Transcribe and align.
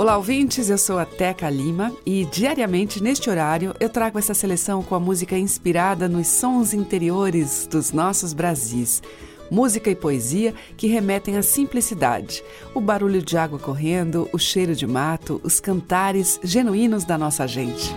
Olá, 0.00 0.16
ouvintes. 0.16 0.70
Eu 0.70 0.78
sou 0.78 0.98
a 0.98 1.04
Teca 1.04 1.50
Lima 1.50 1.92
e 2.06 2.24
diariamente 2.24 3.02
neste 3.02 3.28
horário 3.28 3.74
eu 3.78 3.86
trago 3.86 4.18
essa 4.18 4.32
seleção 4.32 4.82
com 4.82 4.94
a 4.94 4.98
música 4.98 5.36
inspirada 5.36 6.08
nos 6.08 6.26
sons 6.26 6.72
interiores 6.72 7.68
dos 7.70 7.92
nossos 7.92 8.32
Brasis. 8.32 9.02
Música 9.50 9.90
e 9.90 9.94
poesia 9.94 10.54
que 10.74 10.86
remetem 10.86 11.36
à 11.36 11.42
simplicidade, 11.42 12.42
o 12.74 12.80
barulho 12.80 13.20
de 13.20 13.36
água 13.36 13.58
correndo, 13.58 14.26
o 14.32 14.38
cheiro 14.38 14.74
de 14.74 14.86
mato, 14.86 15.38
os 15.44 15.60
cantares 15.60 16.40
genuínos 16.42 17.04
da 17.04 17.18
nossa 17.18 17.46
gente. 17.46 17.94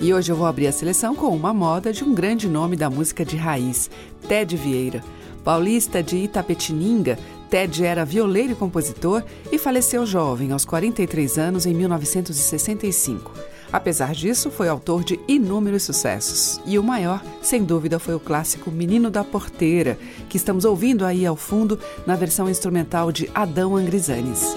E 0.00 0.14
hoje 0.14 0.30
eu 0.30 0.36
vou 0.36 0.46
abrir 0.46 0.68
a 0.68 0.72
seleção 0.72 1.16
com 1.16 1.34
uma 1.34 1.52
moda 1.52 1.92
de 1.92 2.04
um 2.04 2.14
grande 2.14 2.48
nome 2.48 2.76
da 2.76 2.88
música 2.88 3.24
de 3.24 3.36
raiz, 3.36 3.90
Ted 4.28 4.56
Vieira. 4.56 5.02
Paulista 5.44 6.02
de 6.02 6.16
Itapetininga, 6.16 7.18
Ted 7.50 7.84
era 7.84 8.04
violeiro 8.04 8.52
e 8.52 8.56
compositor 8.56 9.22
e 9.50 9.58
faleceu 9.58 10.04
jovem, 10.06 10.52
aos 10.52 10.64
43 10.64 11.38
anos, 11.38 11.66
em 11.66 11.74
1965. 11.74 13.32
Apesar 13.72 14.12
disso, 14.12 14.50
foi 14.50 14.68
autor 14.68 15.02
de 15.02 15.18
inúmeros 15.26 15.82
sucessos. 15.82 16.60
E 16.64 16.78
o 16.78 16.82
maior, 16.82 17.20
sem 17.42 17.64
dúvida, 17.64 17.98
foi 17.98 18.14
o 18.14 18.20
clássico 18.20 18.70
Menino 18.70 19.10
da 19.10 19.24
Porteira, 19.24 19.98
que 20.28 20.36
estamos 20.36 20.64
ouvindo 20.64 21.04
aí 21.04 21.26
ao 21.26 21.34
fundo 21.34 21.78
na 22.06 22.14
versão 22.14 22.48
instrumental 22.48 23.10
de 23.10 23.28
Adão 23.34 23.74
Angrizanes. 23.74 24.54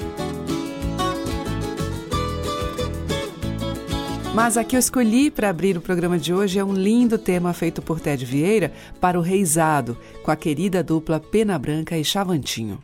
Mas 4.37 4.55
a 4.55 4.63
que 4.63 4.75
eu 4.75 4.79
escolhi 4.79 5.31
para 5.31 5.49
abrir 5.49 5.75
o 5.75 5.81
programa 5.81 6.15
de 6.15 6.31
hoje 6.31 6.59
é 6.59 6.63
um 6.63 6.71
lindo 6.71 7.17
tema 7.17 7.53
feito 7.53 7.81
por 7.81 7.99
Ted 7.99 8.23
Vieira 8.23 8.71
para 9.01 9.17
o 9.17 9.21
Reisado, 9.23 9.97
com 10.21 10.29
a 10.29 10.35
querida 10.35 10.83
dupla 10.83 11.19
Pena 11.19 11.57
Branca 11.57 11.97
e 11.97 12.05
Chavantinho. 12.05 12.77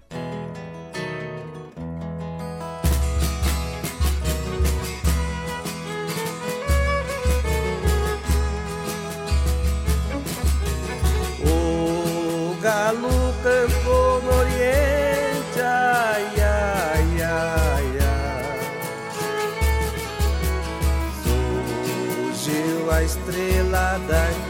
Estrela 23.96 24.43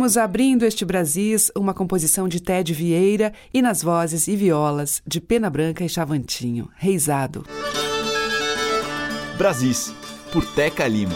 ouvimos 0.00 0.16
abrindo 0.16 0.64
este 0.64 0.82
Brasis 0.82 1.52
uma 1.54 1.74
composição 1.74 2.26
de 2.26 2.40
Ted 2.40 2.72
Vieira 2.72 3.34
e 3.52 3.60
nas 3.60 3.82
vozes 3.82 4.28
e 4.28 4.34
violas 4.34 5.02
de 5.06 5.20
Pena 5.20 5.50
Branca 5.50 5.84
e 5.84 5.90
Chavantinho, 5.90 6.70
Reisado. 6.74 7.44
Brasis, 9.36 9.92
por 10.32 10.42
Teca 10.54 10.88
Lima. 10.88 11.12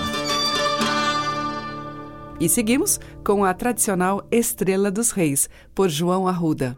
E 2.38 2.46
seguimos 2.46 3.00
com 3.25 3.42
a 3.42 3.54
tradicional 3.54 4.22
Estrela 4.31 4.90
dos 4.90 5.12
Reis, 5.12 5.48
por 5.75 5.88
João 5.88 6.28
Arruda. 6.28 6.76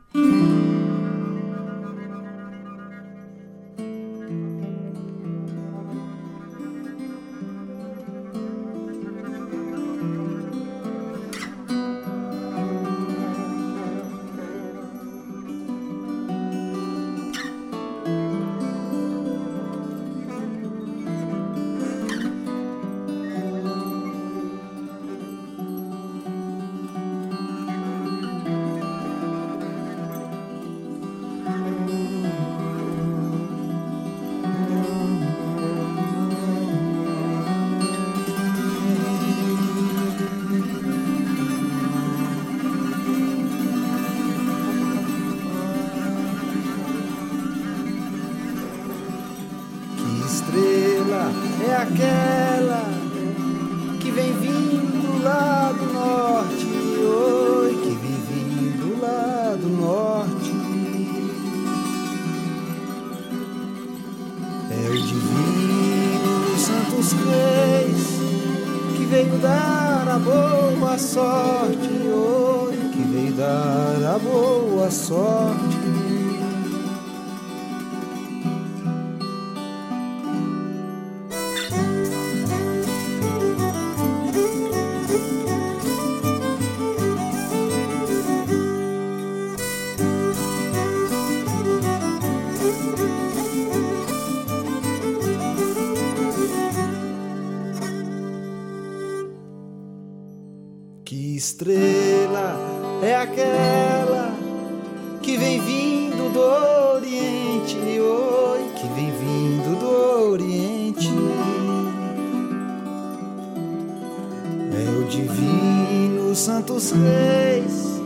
É 114.78 114.90
o 114.90 115.04
divino 115.04 116.34
Santos 116.34 116.92
Reis 116.92 117.96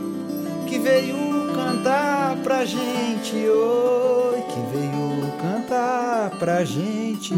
que 0.69 0.79
veio 0.79 1.17
cantar 1.53 2.37
pra 2.37 2.63
gente, 2.63 3.35
oi, 3.35 4.41
que 4.43 4.77
veio 4.77 5.33
cantar 5.41 6.29
pra 6.39 6.63
gente. 6.63 7.33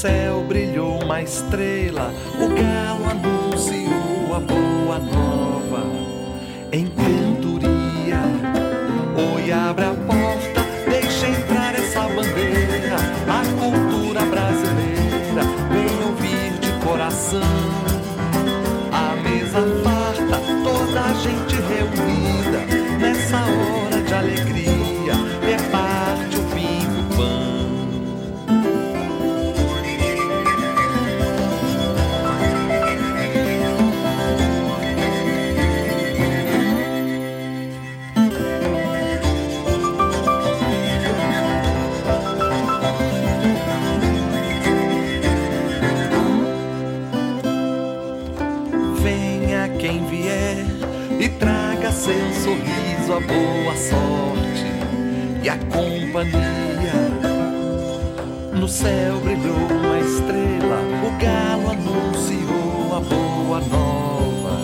céu 0.00 0.42
brilhou 0.48 0.98
uma 1.02 1.20
estrela, 1.20 2.10
o 2.36 2.48
galo 2.48 3.04
anunciou 3.10 3.99
companhia. 56.30 57.10
No 58.54 58.68
céu 58.68 59.20
brilhou 59.20 59.56
uma 59.56 59.98
estrela, 59.98 60.80
o 61.04 61.10
galo 61.18 61.70
anunciou 61.70 62.96
a 62.96 63.00
boa 63.00 63.60
nova 63.60 64.60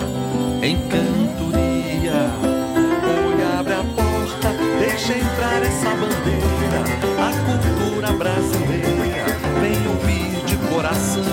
em 0.62 0.76
cantoria. 0.88 2.30
Oi, 2.42 3.58
abre 3.58 3.74
a 3.74 3.84
porta, 3.96 4.52
deixa 4.78 5.12
entrar 5.12 5.62
essa 5.62 5.90
bandeira, 5.90 6.82
a 7.18 7.30
cultura 7.46 8.12
brasileira 8.12 9.26
vem 9.60 9.86
ouvir 9.88 10.44
de 10.44 10.56
coração. 10.68 11.24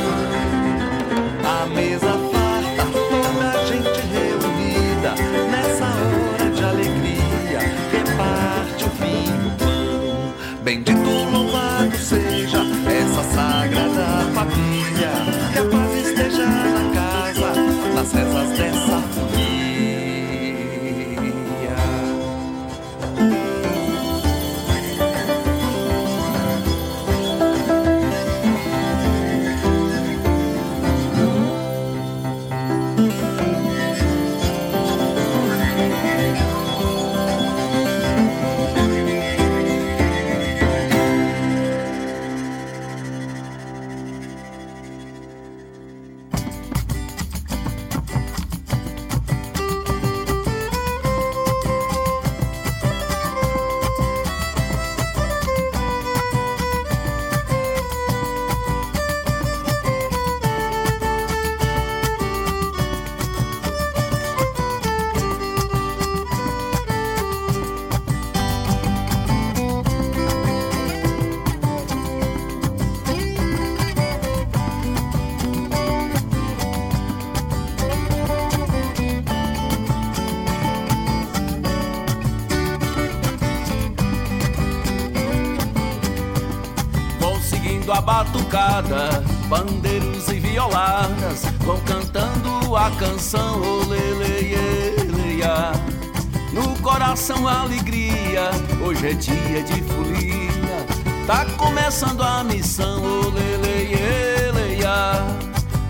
A 1.46 1.66
mesa 1.68 2.23
Seguindo 87.84 87.98
a 87.98 88.02
batucada, 88.02 89.24
bandeiros 89.50 90.30
e 90.30 90.40
violadas 90.40 91.44
vão 91.66 91.78
cantando 91.82 92.78
a 92.78 92.90
canção 92.92 93.62
oleleia. 93.62 95.74
No 96.54 96.80
coração 96.80 97.46
alegria, 97.46 98.52
hoje 98.82 99.10
é 99.10 99.14
dia 99.14 99.64
de 99.64 99.82
folia. 99.82 100.86
Tá 101.28 101.46
começando 101.58 102.24
a 102.24 102.42
missão 102.46 103.04
oleleia. 103.04 104.00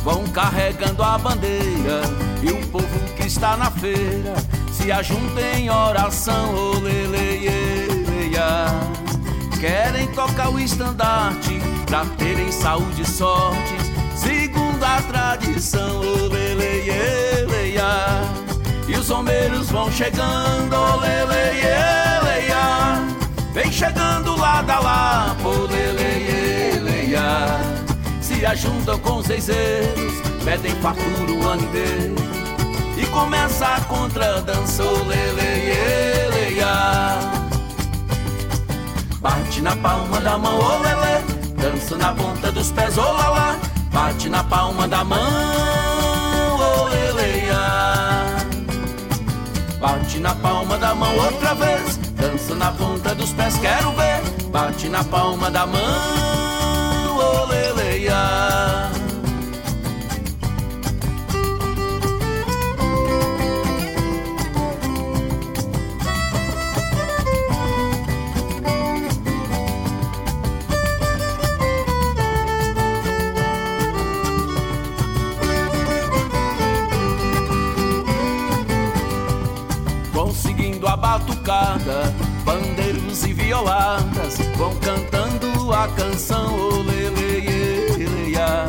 Vão 0.03 0.23
carregando 0.29 1.03
a 1.03 1.19
bandeira 1.19 2.01
e 2.41 2.50
o 2.50 2.67
povo 2.69 3.00
que 3.15 3.27
está 3.27 3.55
na 3.55 3.69
feira 3.69 4.33
se 4.71 4.91
ajunta 4.91 5.41
em 5.55 5.69
oração 5.69 6.55
oleleia. 6.55 7.53
Querem 9.59 10.07
tocar 10.07 10.50
o 10.50 10.59
estandarte 10.59 11.73
pra 11.93 12.05
terem 12.17 12.51
saúde 12.51 13.03
e 13.03 13.05
sorte, 13.05 13.75
segundo 14.15 14.83
a 14.83 15.00
tradição. 15.03 16.00
Oleleia, 16.00 16.95
e 18.88 18.95
os 18.95 19.12
homeiros 19.12 19.69
vão 19.69 19.91
chegando. 19.91 20.73
Oleleia, 20.73 21.77
vem 23.53 23.71
chegando 23.71 24.35
lá 24.35 24.63
da 24.63 24.79
lá. 24.79 25.38
Oleleia, 25.45 27.21
se 28.21 28.43
ajuntam 28.43 28.97
com 28.97 29.17
os 29.17 29.27
zeizeiros, 29.27 30.13
pedem 30.43 30.73
fartura 30.81 31.31
o 31.31 31.47
ano 31.47 31.62
inteiro 31.62 32.15
e 32.97 33.05
começa 33.05 33.67
a 33.67 33.79
contradança. 33.81 34.83
Oleleia. 34.83 35.43
Bate 39.21 39.62
na 39.62 39.75
palma 39.75 40.19
da 40.19 40.39
mão, 40.39 40.57
ô 40.57 41.42
Dança 41.63 41.96
na 41.96 42.12
ponta 42.12 42.51
dos 42.51 42.74
pés, 42.74 42.98
ô 42.98 43.01
lalá 43.01 43.58
Bate 43.89 44.27
na 44.27 44.43
palma 44.43 44.86
da 44.86 45.01
mão, 45.01 45.17
ô 46.60 46.84
leleia 46.89 47.55
Bate 49.79 50.20
na 50.20 50.36
palma 50.36 50.77
da 50.77 50.93
mão 50.93 51.15
outra 51.15 51.55
vez. 51.55 51.96
Dança 52.17 52.53
na 52.55 52.70
ponta 52.74 53.15
dos 53.15 53.32
pés, 53.32 53.58
quero 53.60 53.93
ver. 53.93 54.22
Bate 54.50 54.89
na 54.89 55.05
palma 55.05 55.50
da 55.50 55.65
mão, 55.65 57.17
ô 57.17 57.46
leleia 57.46 58.62
batucada, 81.13 82.12
bandeiros 82.43 83.24
e 83.24 83.34
violadas 83.34 84.39
vão 84.58 84.75
cantando 84.77 85.72
a 85.72 85.88
canção 85.89 86.55
oleleia. 86.55 88.65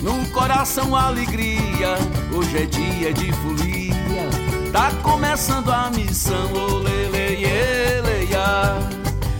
No 0.00 0.26
coração 0.30 0.96
alegria, 0.96 1.98
hoje 2.34 2.62
é 2.62 2.64
dia 2.64 3.12
de 3.12 3.30
folia. 3.32 4.30
Tá 4.72 4.90
começando 5.02 5.70
a 5.70 5.90
missão 5.90 6.50
oleleia. 6.54 7.58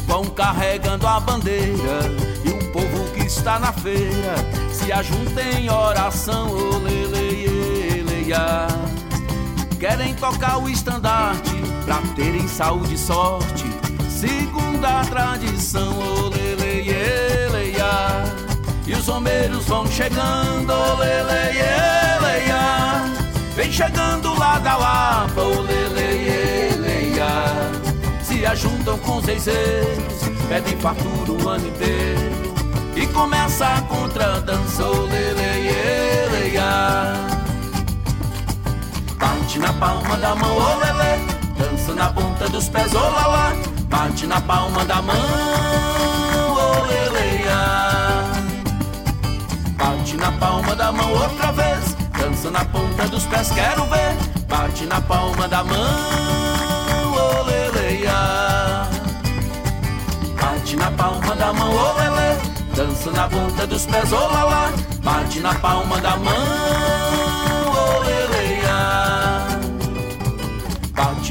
Vão 0.07 0.27
carregando 0.27 1.07
a 1.07 1.21
bandeira 1.21 2.01
e 2.45 2.51
o 2.51 2.73
povo 2.73 3.11
que 3.15 3.25
está 3.25 3.59
na 3.59 3.73
feira 3.73 4.35
se 4.71 4.93
ajunta 4.93 5.43
em 5.43 5.71
oração 5.71 6.51
oleleia. 6.51 7.49
Querem 9.81 10.15
tocar 10.15 10.59
o 10.59 10.69
estandarte 10.69 11.78
pra 11.89 12.03
terem 12.15 12.47
saúde 12.47 12.95
e 12.95 12.99
sorte, 12.99 13.65
segundo 14.11 14.85
a 14.85 15.03
tradição. 15.07 15.99
Oleleia, 16.27 16.95
e 18.87 18.93
os 18.93 19.09
homeiros 19.09 19.65
vão 19.65 19.87
chegando. 19.87 20.71
Oleleia, 20.71 22.45
vem 23.57 23.73
chegando 23.73 24.39
lá 24.39 24.59
da 24.59 24.77
Lapa. 24.77 25.41
Oleleia, 25.41 27.27
se 28.23 28.45
ajuntam 28.45 28.99
com 28.99 29.17
os 29.17 29.25
zeizeiros, 29.25 30.29
pedem 30.47 30.77
fartura 30.77 31.33
o 31.33 31.49
ano 31.49 31.69
inteiro 31.69 32.53
e 32.97 33.07
começa 33.07 33.67
a 33.67 33.81
contradança. 33.83 34.85
Oleleia. 34.85 35.39
Bate 39.19 39.59
na 39.59 39.73
palma 39.73 40.17
da 40.19 40.35
mão, 40.35 40.55
ô 40.55 41.28
Dança 41.59 41.93
na 41.95 42.13
ponta 42.13 42.49
dos 42.49 42.69
pés, 42.69 42.95
ô 42.95 42.99
lalá 43.01 43.53
Bate 43.89 44.27
na 44.27 44.41
palma 44.41 44.85
da 44.85 45.03
mão, 45.03 45.17
ô 46.53 46.85
leleia 46.87 47.59
Bate 49.77 50.17
na 50.17 50.33
palma 50.33 50.75
da 50.77 50.93
mão 50.93 51.13
outra 51.13 51.53
vez. 51.53 51.97
Dança 52.19 52.51
na 52.51 52.65
ponta 52.65 53.09
dos 53.09 53.25
pés, 53.25 53.51
quero 53.51 53.85
ver. 53.87 54.17
Bate 54.49 54.87
na 54.87 55.01
palma 55.01 55.49
da 55.49 55.65
mão, 55.65 55.77
ô 57.13 57.43
leleia 57.43 58.89
Bate 60.41 60.77
na 60.77 60.91
palma 60.93 61.35
da 61.35 61.53
mão, 61.53 61.73
lelê 61.97 62.37
Dança 62.75 63.11
na 63.11 63.29
ponta 63.29 63.67
dos 63.67 63.87
pés, 63.87 64.13
ô 64.13 64.17
lalá 64.29 64.71
Bate 65.03 65.41
na 65.41 65.55
palma 65.55 65.99
da 66.01 66.17
mão, 66.17 66.35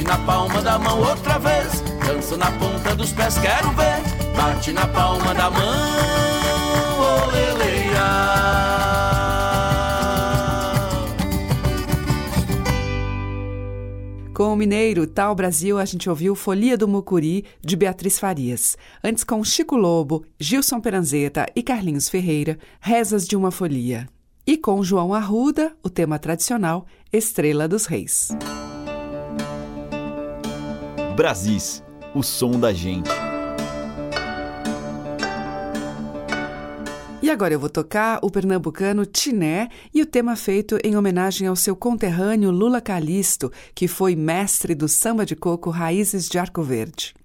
na 0.07 0.17
palma 0.19 0.61
da 0.61 0.79
mão 0.79 0.99
outra 0.99 1.37
vez. 1.37 1.81
Dança 2.05 2.37
na 2.37 2.49
ponta 2.51 2.95
dos 2.95 3.11
pés, 3.11 3.37
quero 3.37 3.69
ver. 3.71 4.01
Bate 4.35 4.71
na 4.71 4.87
palma 4.87 5.33
da 5.35 5.49
mão, 5.51 5.61
oh, 6.99 7.27
Com 14.33 14.53
o 14.53 14.55
mineiro 14.55 15.07
Tal 15.07 15.33
Brasil, 15.33 15.79
a 15.79 15.85
gente 15.85 16.07
ouviu 16.07 16.35
Folia 16.35 16.77
do 16.77 16.87
Mucuri, 16.87 17.43
de 17.59 17.75
Beatriz 17.75 18.19
Farias. 18.19 18.77
Antes, 19.03 19.23
com 19.23 19.43
Chico 19.43 19.75
Lobo, 19.75 20.23
Gilson 20.39 20.79
Peranzeta 20.79 21.47
e 21.55 21.63
Carlinhos 21.63 22.07
Ferreira, 22.07 22.59
Rezas 22.79 23.27
de 23.27 23.35
uma 23.35 23.49
Folia. 23.49 24.07
E 24.45 24.55
com 24.55 24.83
João 24.83 25.11
Arruda, 25.11 25.75
o 25.83 25.89
tema 25.89 26.19
tradicional, 26.19 26.85
Estrela 27.11 27.67
dos 27.67 27.87
Reis. 27.87 28.29
Brasis, 31.17 31.83
o 32.13 32.21
som 32.21 32.59
da 32.59 32.71
gente. 32.71 33.09
E 37.23 37.31
agora 37.31 37.55
eu 37.55 37.59
vou 37.59 37.69
tocar 37.69 38.19
o 38.21 38.29
pernambucano 38.29 39.03
Tiné 39.03 39.69
e 39.91 40.03
o 40.03 40.05
tema 40.05 40.35
feito 40.35 40.77
em 40.83 40.95
homenagem 40.95 41.47
ao 41.47 41.55
seu 41.55 41.75
conterrâneo 41.75 42.51
Lula 42.51 42.79
Calisto, 42.79 43.51
que 43.73 43.87
foi 43.87 44.15
mestre 44.15 44.75
do 44.75 44.87
samba 44.87 45.25
de 45.25 45.35
coco 45.35 45.71
Raízes 45.71 46.29
de 46.29 46.37
Arco 46.37 46.61
Verde. 46.61 47.15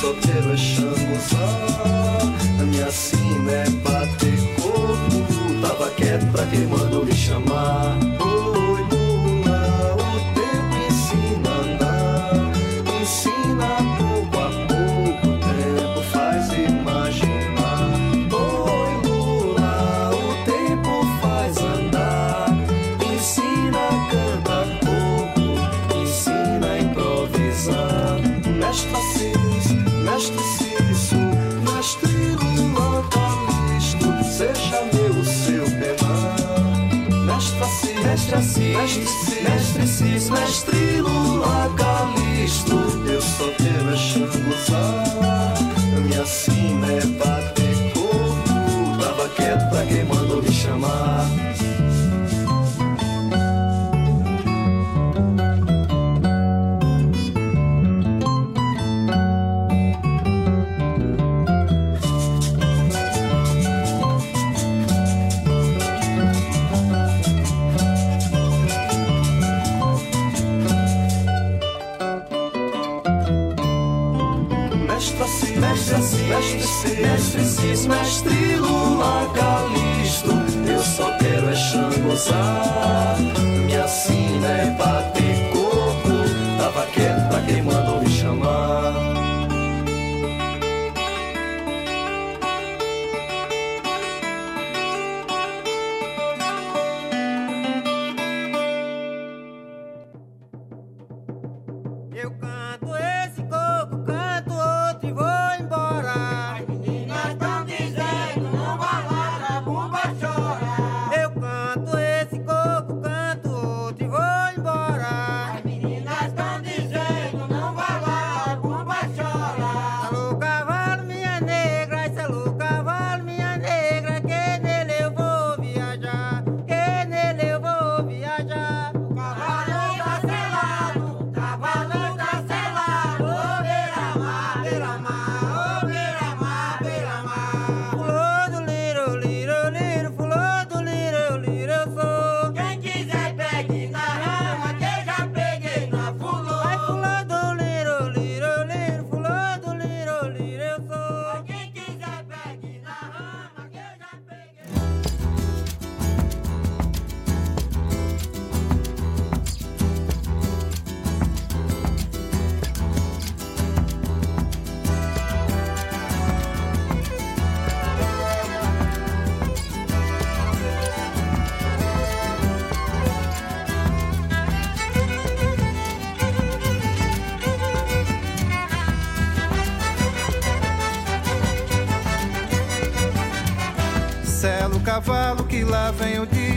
só 0.00 0.12
tyle 0.20 0.56
szansu 0.56 1.14
za 1.28 2.64
minha 2.64 2.86
assim, 2.86 3.48
é 3.48 3.70
Bater 3.82 4.38
corpo. 4.56 5.60
Tava 5.62 5.90
quieto 5.90 6.26
pra 6.32 6.44
quem 6.46 6.66
mandou 6.66 7.04
me 7.04 7.14
chamar. 7.14 8.05
mestre, 38.86 39.80
mestre, 39.80 40.30
mestre. 40.30 40.95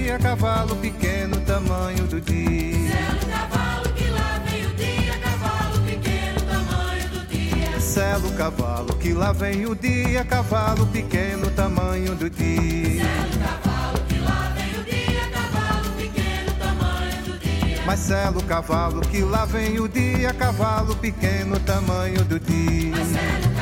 Dia, 0.09 0.17
cavalo 0.17 0.75
pequeno, 0.77 1.39
tamanho 1.41 2.07
do 2.07 2.19
dia. 2.19 2.89
Selo 2.89 3.29
cavalo 3.29 3.89
que 3.93 4.09
lá 4.09 4.41
vem 4.43 4.65
o 4.65 4.73
dia, 4.73 5.13
cavalo 5.19 5.79
pequeno, 5.85 6.41
tamanho 6.41 7.09
do 7.09 7.27
dia. 7.27 7.79
Selo 7.79 8.31
cavalo 8.31 8.95
que 8.95 9.13
lá 9.13 9.31
vem 9.33 9.65
o 9.67 9.75
dia, 9.75 10.25
cavalo 10.25 10.87
pequeno, 10.87 11.51
tamanho 11.51 12.15
do 12.15 12.29
dia. 12.29 13.03
Selo 13.03 13.39
cavalo 13.39 13.99
que 14.07 14.17
lá 14.17 14.51
vem 14.55 14.79
o 14.79 14.83
dia, 14.83 15.29
cavalo 15.31 15.89
pequeno, 15.97 16.53
tamanho 16.59 17.23
do 17.25 17.39
dia. 17.39 17.85
Marcelo 17.85 18.43
cavalo 18.43 19.01
que 19.01 19.21
lá 19.21 19.45
vem 19.45 19.79
o 19.79 19.87
dia, 19.87 20.33
cavalo 20.33 20.95
pequeno, 20.95 21.59
tamanho 21.59 22.23
do 22.25 22.39
dia. 22.39 23.58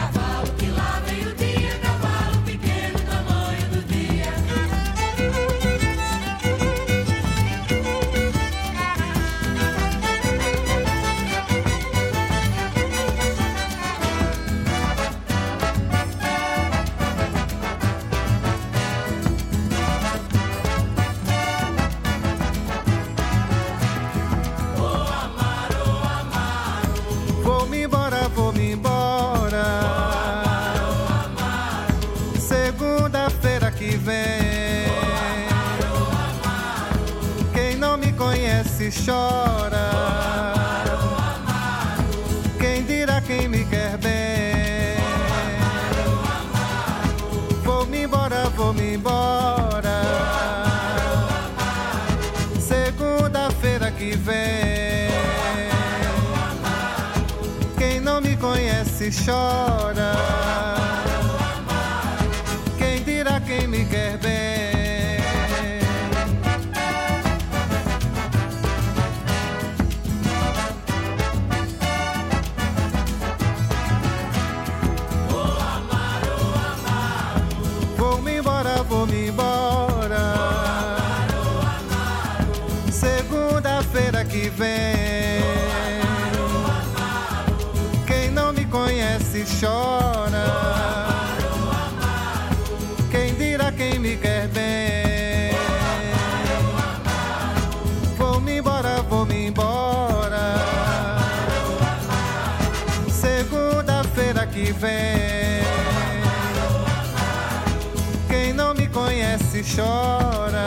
Conhece 109.57 109.63
chora. 109.63 110.65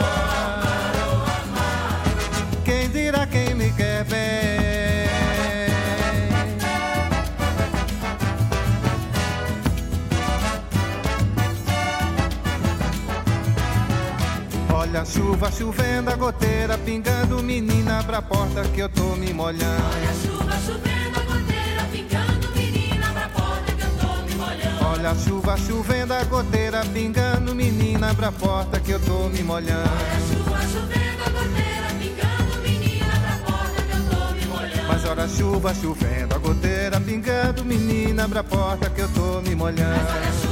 Quem 2.65 2.89
dirá 2.89 3.25
quem 3.25 3.53
me 3.55 3.71
quer 3.71 4.03
bem. 4.05 4.21
Olha 14.73 15.01
a 15.01 15.05
chuva 15.05 15.51
chovendo, 15.51 16.09
a 16.09 16.15
goteira 16.15 16.77
pingando, 16.77 17.41
menina, 17.41 17.99
abra 17.99 18.17
a 18.17 18.21
porta 18.21 18.63
que 18.73 18.81
eu 18.81 18.89
tô 18.89 19.15
me 19.15 19.33
molhando. 19.33 20.40
Olha 25.01 25.13
a 25.13 25.15
chuva 25.15 25.57
chovendo, 25.57 26.13
a 26.13 26.23
goteira 26.25 26.85
pingando, 26.93 27.55
menina, 27.55 28.11
abra 28.11 28.27
a 28.27 28.31
porta 28.31 28.79
que 28.79 28.91
eu 28.91 28.99
tô 28.99 29.29
me 29.29 29.41
molhando. 29.41 29.89
Olha 29.89 30.13
a 30.13 30.19
chuva 30.27 30.61
chovendo, 30.61 31.23
a 31.25 31.29
goteira 31.31 31.87
pingando, 31.99 32.61
menina, 32.61 33.19
pra 33.19 33.35
porta 33.37 33.81
que 33.81 33.93
eu 33.93 34.03
tô 34.11 34.33
me 34.35 34.45
molhando. 34.45 34.87
Mas 34.87 35.05
olha 35.05 35.23
a 35.23 35.27
chuva 35.27 35.73
chovendo, 35.73 36.35
a 36.35 36.37
goteira 36.37 37.01
pingando, 37.01 37.65
menina, 37.65 38.25
abra 38.25 38.41
a 38.41 38.43
porta 38.43 38.91
que 38.91 39.01
eu 39.01 39.09
tô 39.09 39.41
me 39.41 39.55
molhando. 39.55 40.50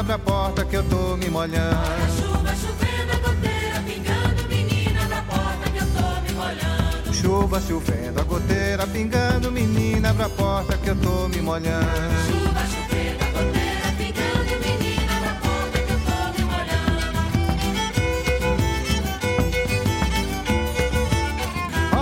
Abre 0.00 0.14
a 0.14 0.18
porta 0.18 0.64
que 0.64 0.76
eu 0.76 0.82
tô 0.84 1.16
me 1.18 1.28
molhando. 1.28 1.76
Olha 1.76 2.04
a 2.04 2.08
chuva 2.08 2.54
chovendo, 2.56 3.12
a 3.12 3.18
goteira 3.18 3.82
pingando, 3.86 4.48
menina, 4.48 5.06
pra 5.06 5.22
porta 5.22 5.70
que 5.70 5.78
eu 5.78 5.86
tô 5.92 6.20
me 6.22 6.32
molhando. 6.32 7.12
Chuva 7.12 7.60
chovendo, 7.60 8.20
a 8.20 8.24
goteira 8.24 8.86
pingando, 8.86 9.52
menina, 9.52 10.10
abre 10.10 10.22
a 10.22 10.28
porta 10.30 10.78
que 10.78 10.88
eu 10.88 10.96
tô 10.96 11.28
me 11.28 11.42
molhando. 11.42 11.86
Chuva 12.26 12.62
chovendo, 12.72 13.24
a 13.24 13.28
goteira 13.36 13.92
pingando, 13.98 14.52
menina, 14.64 15.12
pra 15.20 15.34
porta 15.44 15.78
que 15.84 15.92
eu 15.92 16.00
tô 16.08 16.18
me 16.32 16.42
molhando. 16.48 17.10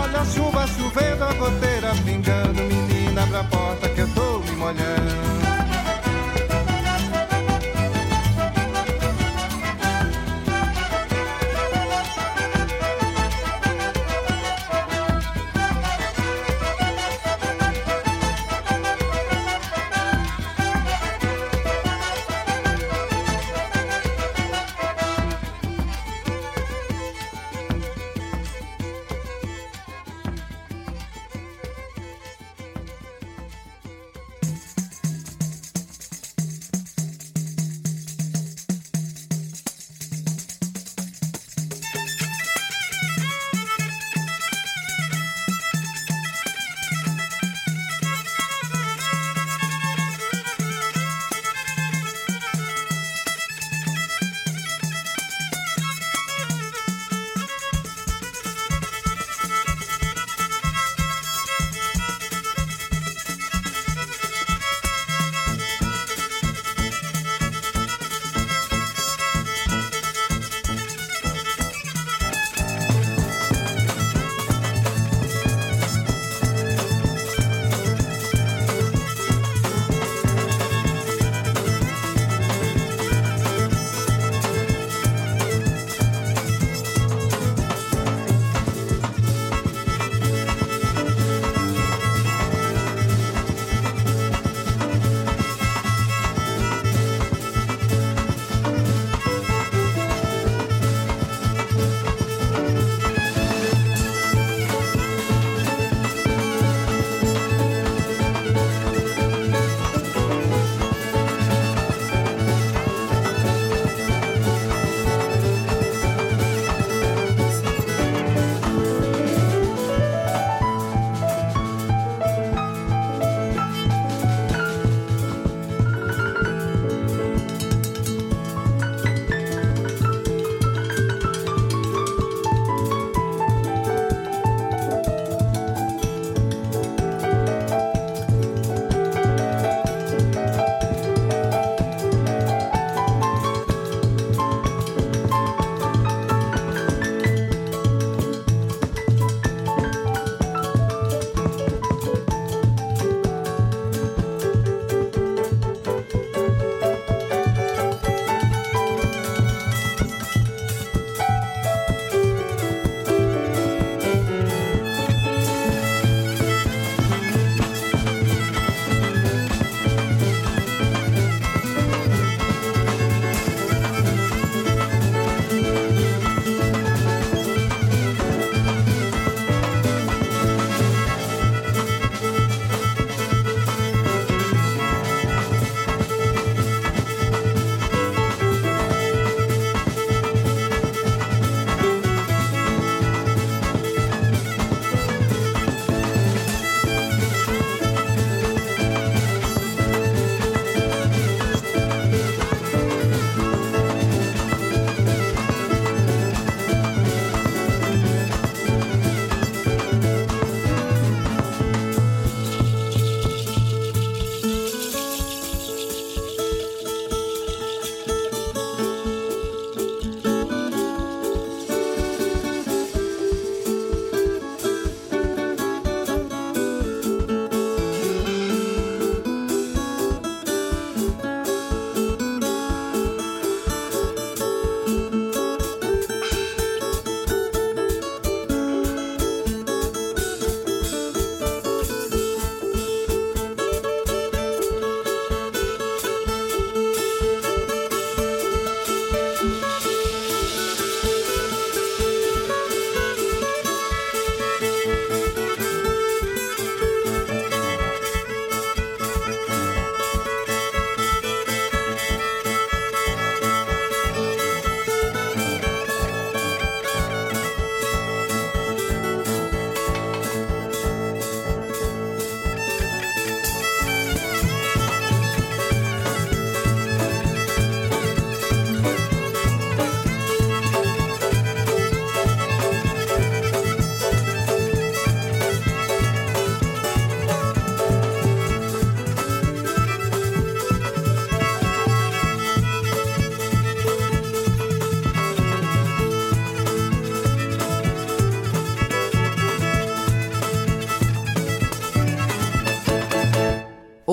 Olha 0.01 0.21
a 0.21 0.25
chuva 0.25 0.67
chovendo, 0.69 1.25
a 1.25 1.33
goteira 1.33 1.95
pingando, 2.05 2.63
menina, 2.63 3.23
abre 3.25 3.39
a 3.39 3.45
porta 3.45 3.89
que 3.89 4.01
eu 4.03 4.09
tô 4.15 4.39
me 4.39 4.53
molhando. 4.53 5.08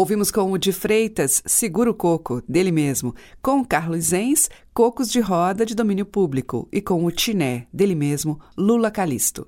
Ouvimos 0.06 0.30
com 0.30 0.52
o 0.52 0.58
de 0.60 0.72
Freitas, 0.72 1.42
Segura 1.48 1.90
o 1.90 1.94
Coco, 1.96 2.40
dele 2.48 2.72
mesmo, 2.72 3.16
com 3.42 3.66
Carlos 3.66 4.10
Zenz, 4.10 4.52
Cocos 4.72 5.10
de 5.10 5.20
Roda, 5.20 5.66
de 5.66 5.74
domínio 5.74 6.06
público, 6.06 6.70
e 6.72 6.80
com 6.80 7.04
o 7.04 7.10
Tiné, 7.10 7.66
dele 7.74 7.96
mesmo, 7.96 8.40
Lula 8.56 8.92
Calisto. 8.92 9.48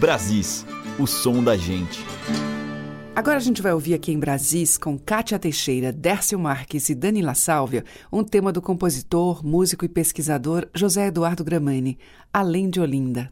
Brasis, 0.00 0.66
o 0.98 1.06
som 1.06 1.40
da 1.40 1.56
gente. 1.56 2.04
Agora 3.14 3.36
a 3.36 3.40
gente 3.40 3.62
vai 3.62 3.72
ouvir 3.72 3.94
aqui 3.94 4.10
em 4.10 4.18
Brasis, 4.18 4.76
com 4.76 4.98
Kátia 4.98 5.38
Teixeira, 5.38 5.92
Dércio 5.92 6.36
Marques 6.36 6.88
e 6.88 6.94
Dani 6.96 7.22
La 7.22 7.34
Sálvia, 7.34 7.84
um 8.12 8.24
tema 8.24 8.50
do 8.50 8.60
compositor, 8.60 9.46
músico 9.46 9.84
e 9.84 9.88
pesquisador 9.88 10.66
José 10.74 11.06
Eduardo 11.06 11.44
Gramani, 11.44 11.96
Além 12.32 12.68
de 12.68 12.80
Olinda. 12.80 13.30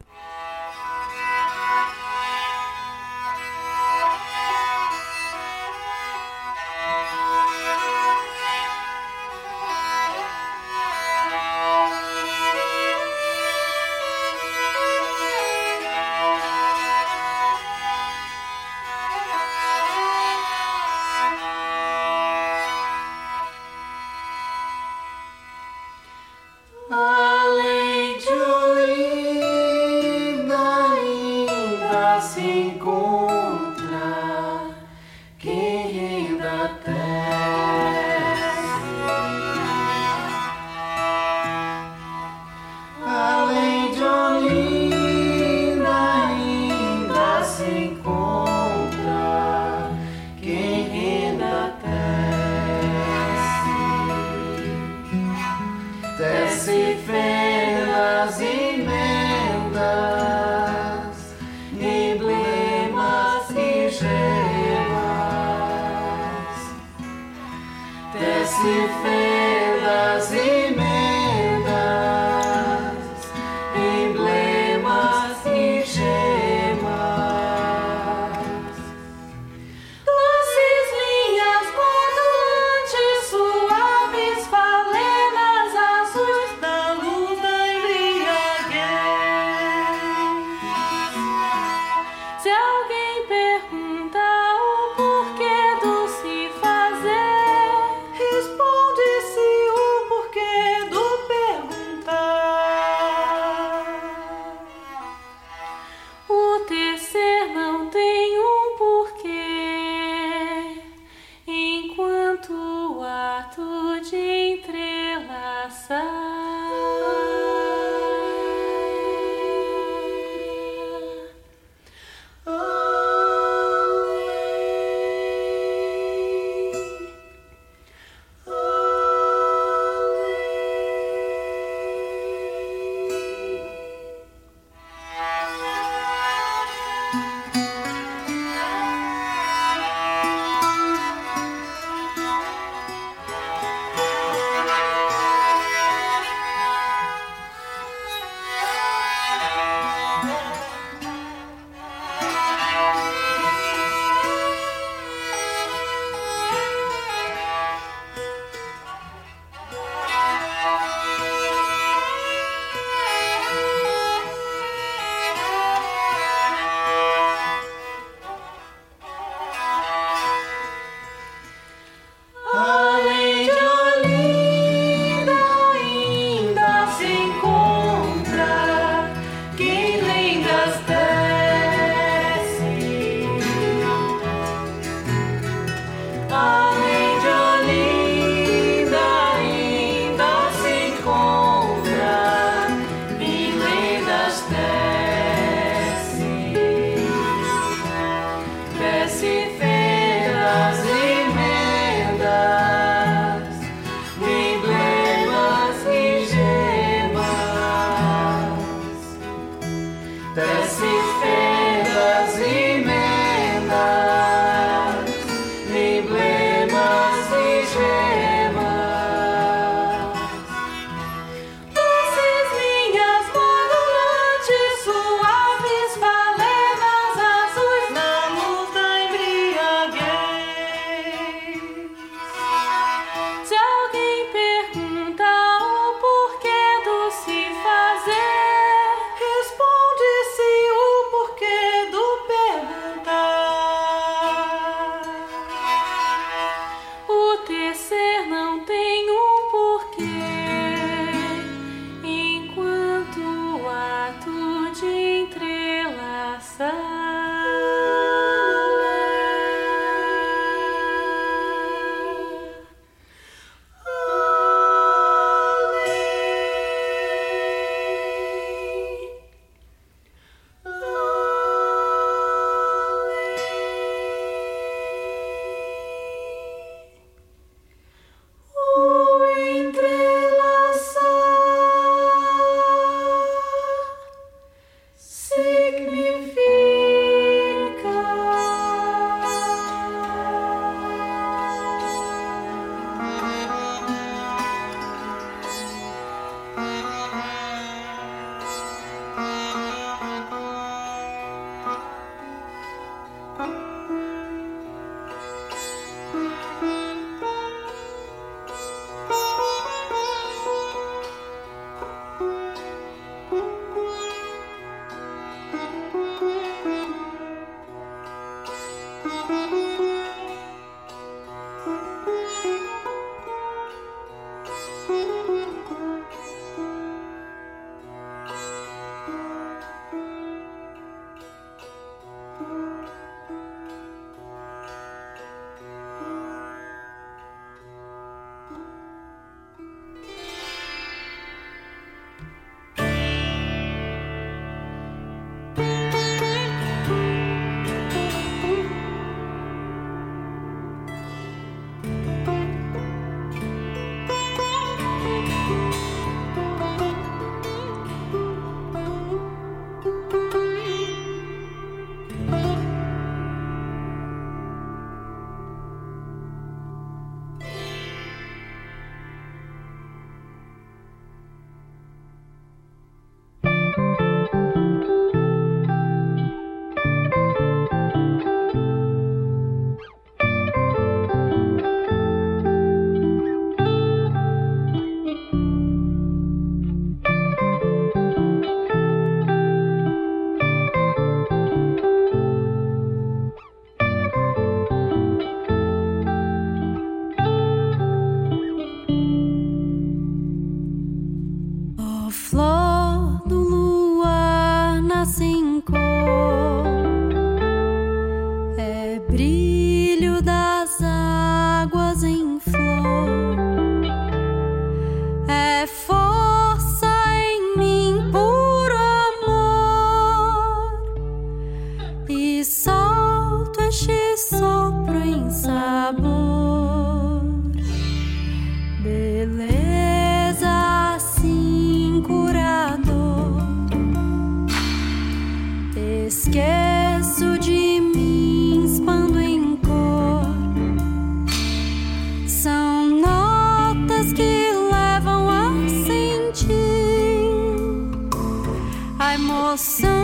so 449.57 449.94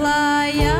layak 0.00 0.79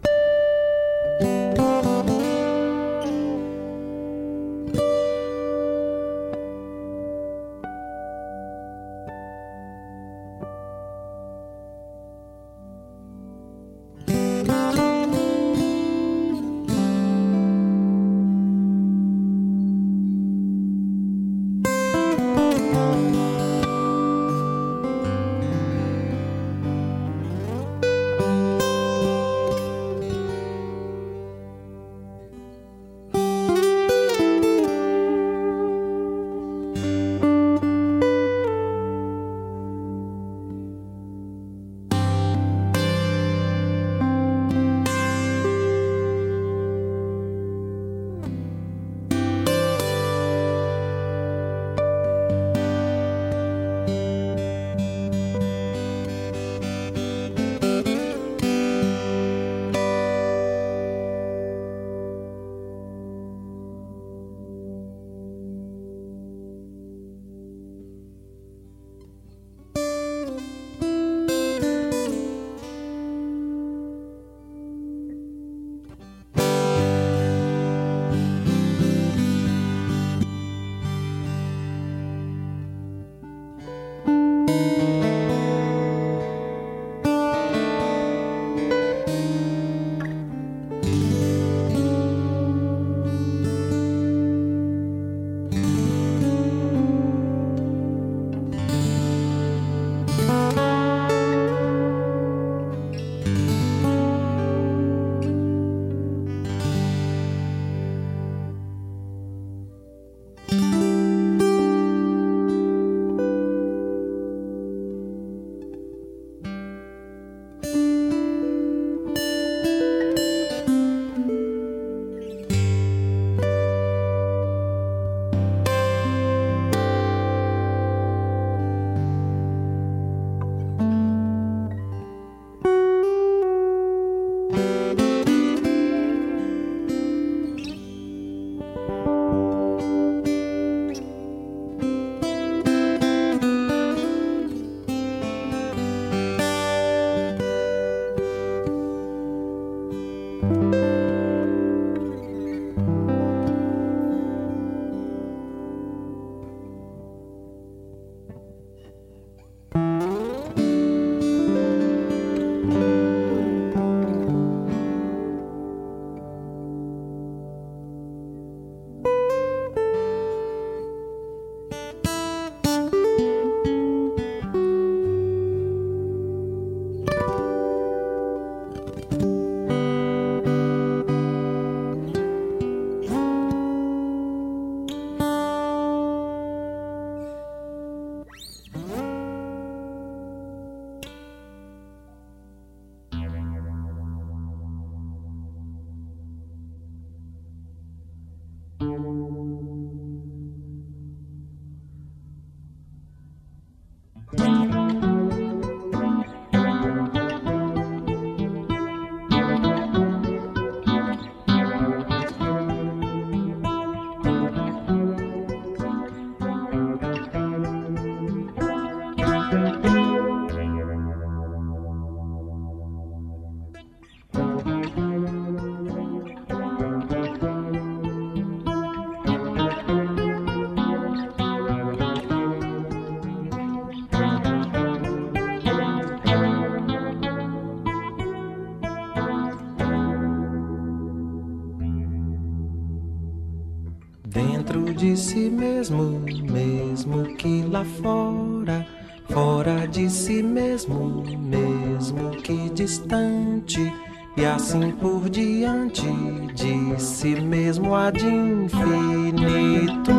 De 245.01 245.17
si 245.17 245.49
mesmo, 245.49 246.21
mesmo 246.43 247.35
que 247.35 247.63
lá 247.63 247.83
fora, 247.83 248.85
fora 249.31 249.87
de 249.87 250.07
si 250.07 250.43
mesmo, 250.43 251.23
mesmo 251.39 252.29
que 252.43 252.69
distante, 252.69 253.91
e 254.37 254.45
assim 254.45 254.91
por 254.91 255.27
diante, 255.27 256.05
de 256.53 257.01
si 257.01 257.33
mesmo 257.41 257.95
há 257.95 258.11
de 258.11 258.27
infinito. 258.27 260.11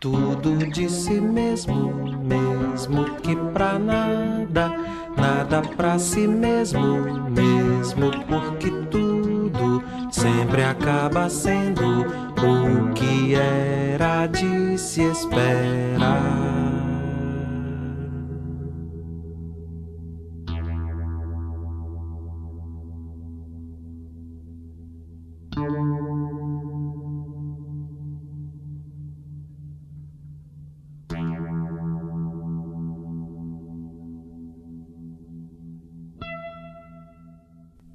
Tudo 0.00 0.56
de 0.72 0.88
si 0.88 1.20
mesmo, 1.20 1.92
mesmo 2.24 3.04
que 3.16 3.36
pra 3.52 3.78
nada, 3.78 4.72
nada 5.14 5.60
pra 5.76 5.98
si 5.98 6.26
mesmo, 6.26 7.28
mesmo 7.28 8.10
porque 8.26 8.70
tudo 8.90 9.17
sempre 10.18 10.64
acaba 10.64 11.30
sendo 11.30 12.04
o 12.42 12.92
que 12.92 13.36
era 13.36 14.26
de 14.26 14.76
se 14.76 15.02
esperar. 15.04 16.57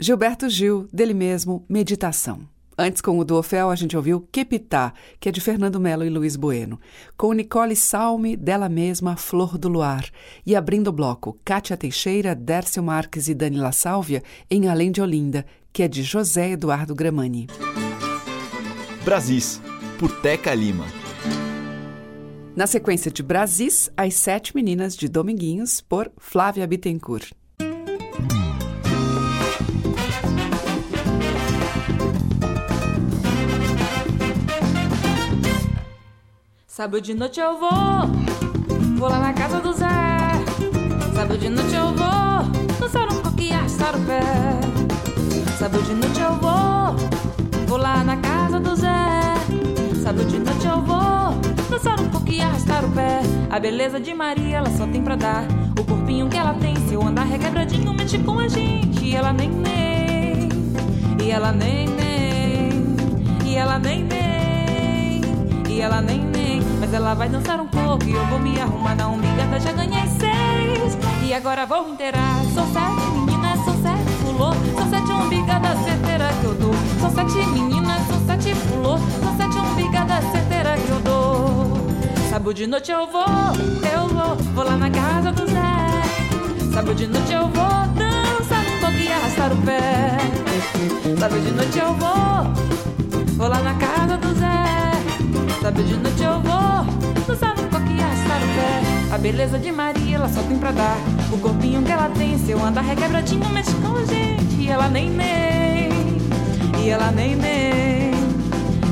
Gilberto 0.04 0.50
Gil, 0.50 0.86
dele 0.92 1.14
mesmo, 1.14 1.66
Meditação. 1.70 2.42
Antes, 2.78 3.00
com 3.00 3.18
o 3.18 3.24
do 3.24 3.38
Ofel, 3.38 3.70
a 3.70 3.76
gente 3.76 3.96
ouviu 3.96 4.28
Quepitá, 4.34 4.94
que 5.18 5.30
é 5.30 5.32
de 5.32 5.40
Fernando 5.40 5.80
Melo 5.80 6.04
e 6.04 6.10
Luiz 6.10 6.36
Bueno. 6.36 6.78
Com 7.16 7.32
Nicole 7.32 7.74
Salme, 7.74 8.36
dela 8.36 8.68
mesma, 8.68 9.16
Flor 9.16 9.58
do 9.58 9.70
Luar. 9.70 10.06
E 10.46 10.58
abrindo 10.58 10.90
o 10.90 10.92
bloco, 10.92 11.40
Cátia 11.46 11.78
Teixeira, 11.78 12.36
Dércio 12.36 12.84
Marques 12.84 13.30
e 13.30 13.34
Dani 13.34 13.56
La 13.56 13.72
Sálvia, 13.72 14.22
em 14.52 14.68
Além 14.68 14.92
de 14.92 15.02
Olinda, 15.02 15.46
que 15.72 15.84
é 15.84 15.88
de 15.88 16.04
José 16.04 16.52
Eduardo 16.52 16.94
Gramani. 16.94 17.48
Brasis, 19.06 19.62
por 19.98 20.12
Teca 20.20 20.54
Lima. 20.54 20.86
Na 22.58 22.68
sequência 22.68 23.10
de 23.10 23.24
Brasis, 23.24 23.90
As 23.96 24.16
Sete 24.16 24.54
Meninas 24.54 24.98
de 24.98 25.08
Dominguinhos, 25.08 25.80
por 25.80 26.12
Flávia 26.18 26.68
Bittencourt. 26.68 27.32
Sábado 36.76 37.00
de 37.00 37.14
noite 37.14 37.40
eu 37.40 37.60
vou, 37.60 37.70
vou 38.98 39.08
lá 39.08 39.20
na 39.20 39.32
casa 39.32 39.60
do 39.60 39.74
Zé. 39.74 39.86
Sábado 41.14 41.38
de 41.38 41.48
noite 41.48 41.76
eu 41.76 41.94
vou, 41.94 42.80
dançar 42.80 43.14
um 43.14 43.22
pouco 43.22 43.40
e 43.40 43.52
arrastar 43.52 43.96
o 43.96 44.00
pé. 44.04 44.22
Sábado 45.60 45.84
de 45.84 45.94
noite 45.94 46.20
eu 46.20 46.34
vou, 46.34 46.96
vou 47.68 47.78
lá 47.78 48.04
na 48.04 48.18
casa 48.18 48.60
do 48.60 48.76
Zé. 48.76 49.36
Sábado 50.02 50.26
de 50.26 50.40
noite 50.40 50.66
eu 50.66 50.82
vou, 50.82 51.36
dançar 51.70 52.00
um 52.00 52.10
e 52.28 52.42
arrastar 52.42 52.84
o 52.84 52.92
pé. 52.92 53.20
A 53.52 53.60
beleza 53.60 54.00
de 54.00 54.12
Maria, 54.12 54.58
ela 54.58 54.72
só 54.72 54.88
tem 54.88 55.04
pra 55.04 55.16
dar. 55.16 55.44
O 55.80 55.84
corpinho 55.84 56.28
que 56.28 56.38
ela 56.38 56.56
tem, 56.56 56.76
se 56.88 56.96
eu 56.96 57.04
andar 57.04 57.26
requebradinho, 57.26 57.94
mexe 57.94 58.18
com 58.18 58.40
a 58.40 58.48
gente. 58.48 59.06
E 59.06 59.16
ela 59.16 59.32
nem 59.32 59.52
nem, 59.52 60.50
e 61.24 61.30
ela 61.30 61.52
nem 61.52 61.88
nem, 61.88 62.96
e 63.46 63.56
ela 63.56 63.78
nem 63.78 64.04
nem, 64.04 65.22
e 65.70 65.80
ela 65.80 66.02
nem 66.02 66.18
nem. 66.18 66.33
Mas 66.84 66.94
ela 66.94 67.14
vai 67.14 67.30
dançar 67.30 67.62
um 67.62 67.68
pouco 67.68 68.04
e 68.04 68.12
eu 68.12 68.26
vou 68.26 68.38
me 68.38 68.60
arrumar 68.60 68.94
na 68.94 69.08
umbigada. 69.08 69.58
Já 69.58 69.72
ganhei 69.72 70.06
seis 70.20 70.98
e 71.26 71.34
agora 71.34 71.66
vou 71.66 71.88
inteirar. 71.88 72.44
São 72.54 72.68
sete 72.74 73.10
meninas, 73.14 73.58
são 73.64 73.82
sete 73.82 74.12
pulou. 74.22 74.54
São 74.76 74.90
sete 74.90 75.12
umbigadas 75.14 75.80
certeira 75.86 76.28
que 76.42 76.44
eu 76.44 76.54
dou. 76.56 76.74
São 77.00 77.10
sete 77.10 77.48
meninas, 77.52 78.06
são 78.06 78.26
sete 78.26 78.54
pulou. 78.68 78.98
São 78.98 79.38
sete 79.38 79.58
umbigadas 79.60 80.26
certeira 80.30 80.76
que 80.76 80.90
eu 80.90 81.00
dou. 81.00 81.78
Sábado 82.30 82.54
de 82.54 82.68
noite 82.68 82.92
eu 82.92 83.08
vou, 83.08 83.24
eu 83.94 84.08
vou, 84.10 84.36
vou 84.54 84.66
lá 84.66 84.76
na 84.76 84.90
casa 84.90 85.32
do 85.32 85.48
Zé. 85.50 86.74
Sábado 86.74 86.96
de 86.96 87.08
noite 87.08 87.32
eu 87.32 87.48
vou 87.48 87.88
dançar 87.96 88.60
um 88.60 88.80
pouco 88.82 88.98
e 88.98 89.08
arrastar 89.08 89.54
o 89.54 89.58
pé. 89.62 90.18
Sábado 91.18 91.40
de 91.40 91.52
noite 91.52 91.80
eu 91.80 91.94
vou, 91.94 93.38
vou 93.38 93.48
lá 93.48 93.60
na 93.60 93.74
casa 93.76 94.18
do 94.18 94.36
Zé. 94.38 94.64
Sábado 95.62 95.82
de 95.82 95.96
noite 95.96 96.22
eu 96.22 96.43
A 99.12 99.18
beleza 99.18 99.60
de 99.60 99.72
Maria, 99.72 100.16
ela 100.16 100.28
só 100.28 100.42
tem 100.42 100.58
pra 100.58 100.72
dar. 100.72 100.98
O 101.32 101.38
corpinho 101.38 101.84
que 101.84 101.92
ela 101.92 102.10
tem, 102.10 102.38
se 102.38 102.52
eu 102.52 102.64
andar 102.64 102.82
requebradinho, 102.82 103.48
mexe 103.50 103.72
com 103.76 103.96
a 103.96 104.06
gente. 104.06 104.56
E 104.60 104.70
ela 104.70 104.88
nem 104.88 105.10
nem, 105.10 105.90
e 106.80 106.90
ela 106.90 107.12
nem 107.12 107.36
nem, 107.36 108.12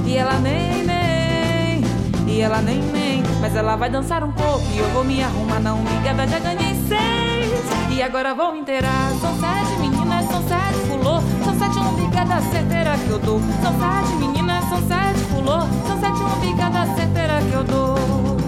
e 0.06 0.18
ela 0.18 0.40
nem 0.40 0.84
nem, 0.84 1.84
e 2.28 2.42
ela 2.42 2.62
nem 2.62 2.82
nem. 2.82 3.24
Mas 3.42 3.56
ela 3.56 3.76
vai 3.76 3.90
dançar 3.90 4.24
um 4.24 4.32
pouco 4.32 4.64
e 4.76 4.78
eu 4.78 4.88
vou 4.90 5.04
me 5.04 5.24
arrumar 5.24 5.60
na 5.60 5.74
umbigada. 5.74 6.28
Já 6.28 6.40
ganhei 6.40 6.76
seis 6.88 7.64
e 7.90 8.04
agora 8.04 8.36
vou 8.36 8.56
inteirar. 8.56 9.12
São 9.20 9.34
sete 9.40 9.80
meninas, 9.80 10.26
são 10.30 10.44
sete 10.48 10.88
pulou. 10.88 11.22
São 11.44 11.58
sete 11.58 11.78
umbigadas 11.80 12.44
certeira 12.52 12.96
que 12.98 13.10
eu 13.10 13.20
dou. 13.20 13.42
São 13.64 13.74
sete 13.80 14.16
meninas, 14.20 14.64
são 14.70 14.78
sete 14.88 15.20
pulou. 15.34 15.62
São 15.88 16.00
sete 16.00 16.22
umbigadas 16.22 16.96
certeira 16.96 17.42
que 17.42 17.54
eu 17.54 17.64
dou. 17.64 18.41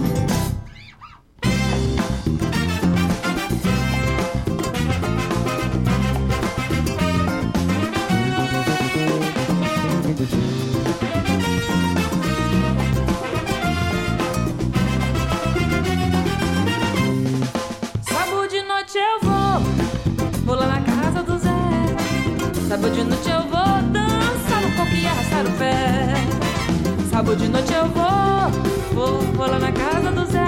Sábado 27.34 27.46
de 27.46 27.52
noite 27.52 27.74
eu 27.74 27.88
vou, 27.88 28.52
vou, 28.94 29.22
vou 29.34 29.48
lá 29.48 29.58
na 29.58 29.72
casa 29.72 30.12
do 30.12 30.24
Zé. 30.32 30.46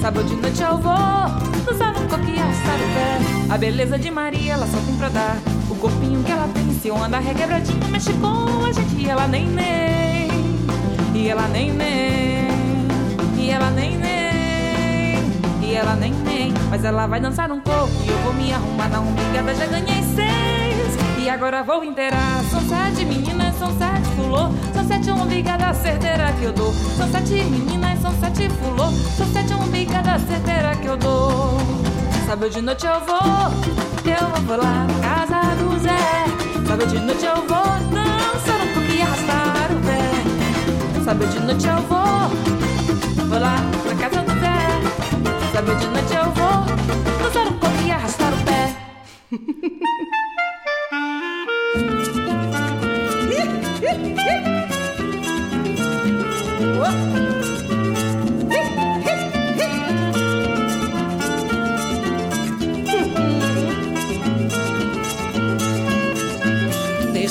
Sábado 0.00 0.26
de 0.26 0.34
noite 0.34 0.60
eu 0.60 0.76
vou 0.76 0.92
dançar 1.64 1.92
no 1.92 2.00
coco 2.08 2.28
e 2.28 2.36
arrastar 2.36 2.74
o 2.74 2.94
pé. 2.94 3.54
A 3.54 3.58
beleza 3.58 3.96
de 3.96 4.10
Maria, 4.10 4.54
ela 4.54 4.66
só 4.66 4.76
tem 4.80 4.96
pra 4.96 5.08
dar. 5.08 5.36
O 5.70 5.76
corpinho 5.76 6.24
que 6.24 6.32
ela 6.32 6.48
tem, 6.48 6.68
se 6.80 6.88
eu 6.88 6.96
andar 6.96 7.20
requebradinho, 7.20 7.86
mexe 7.90 8.12
com 8.14 8.64
a 8.66 8.72
gente. 8.72 8.96
E 8.96 9.08
ela 9.08 9.28
nem 9.28 9.46
nem, 9.46 10.28
e 11.14 11.28
ela 11.28 11.46
nem 11.46 11.72
nem, 11.72 12.48
e 13.36 13.48
ela 13.48 13.70
nem 13.70 13.96
nem, 13.96 15.22
e 15.62 15.74
ela 15.76 15.94
nem 15.94 16.12
nem. 16.12 16.52
Mas 16.70 16.84
ela 16.84 17.06
vai 17.06 17.20
dançar 17.20 17.52
um 17.52 17.60
pouco 17.60 17.92
e 18.04 18.08
eu 18.08 18.18
vou 18.24 18.32
me 18.32 18.52
arrumar 18.52 18.88
na 18.88 18.98
umbigada, 18.98 19.54
já 19.54 19.66
ganhei 19.66 20.02
seis. 20.02 20.47
E 21.18 21.28
agora 21.28 21.62
vou 21.62 21.82
inteirar. 21.84 22.42
São 22.50 22.60
sete 22.60 23.04
meninas, 23.04 23.54
são 23.56 23.76
sete 23.76 24.08
fulô. 24.16 24.50
São 24.72 24.86
sete 24.86 25.10
umbigada 25.10 25.74
certeira 25.74 26.32
que 26.38 26.44
eu 26.44 26.52
dou. 26.52 26.72
São 26.72 27.10
sete 27.10 27.34
meninas, 27.44 28.00
são 28.00 28.12
sete 28.20 28.48
fulô. 28.48 28.90
São 29.16 29.26
sete 29.32 29.52
umbigada 29.52 30.18
certeira 30.20 30.76
que 30.76 30.86
eu 30.86 30.96
dou. 30.96 31.58
Sábado 32.24 32.50
de 32.50 32.62
noite 32.62 32.86
eu 32.86 33.00
vou, 33.00 33.18
eu 34.04 34.42
vou 34.42 34.56
lá 34.58 34.86
na 34.86 35.00
casa 35.00 35.56
do 35.56 35.78
Zé. 35.80 36.66
Sábado 36.66 36.86
de 36.86 36.98
noite 37.00 37.24
eu 37.24 37.36
vou 37.36 37.64
dançar 37.90 38.60
um 38.60 38.74
pouco 38.74 38.92
e 38.92 39.02
arrastar 39.02 39.72
o 39.72 39.80
pé. 39.86 41.04
Sábado 41.04 41.30
de 41.30 41.40
noite 41.40 41.66
eu 41.66 41.76
vou, 41.88 43.26
vou 43.26 43.38
lá 43.38 43.56
na 43.86 43.94
casa 43.96 44.22
do 44.22 44.40
Zé. 44.40 44.58
Sábado 45.52 45.78
de 45.78 45.86
noite 45.86 46.14
eu 46.14 46.24
vou 46.32 47.22
dançar 47.22 47.46
um 47.46 47.58
pouco 47.58 47.76
e 47.86 47.90
arrastar 47.90 48.32
o 48.32 48.44
pé. 48.44 48.76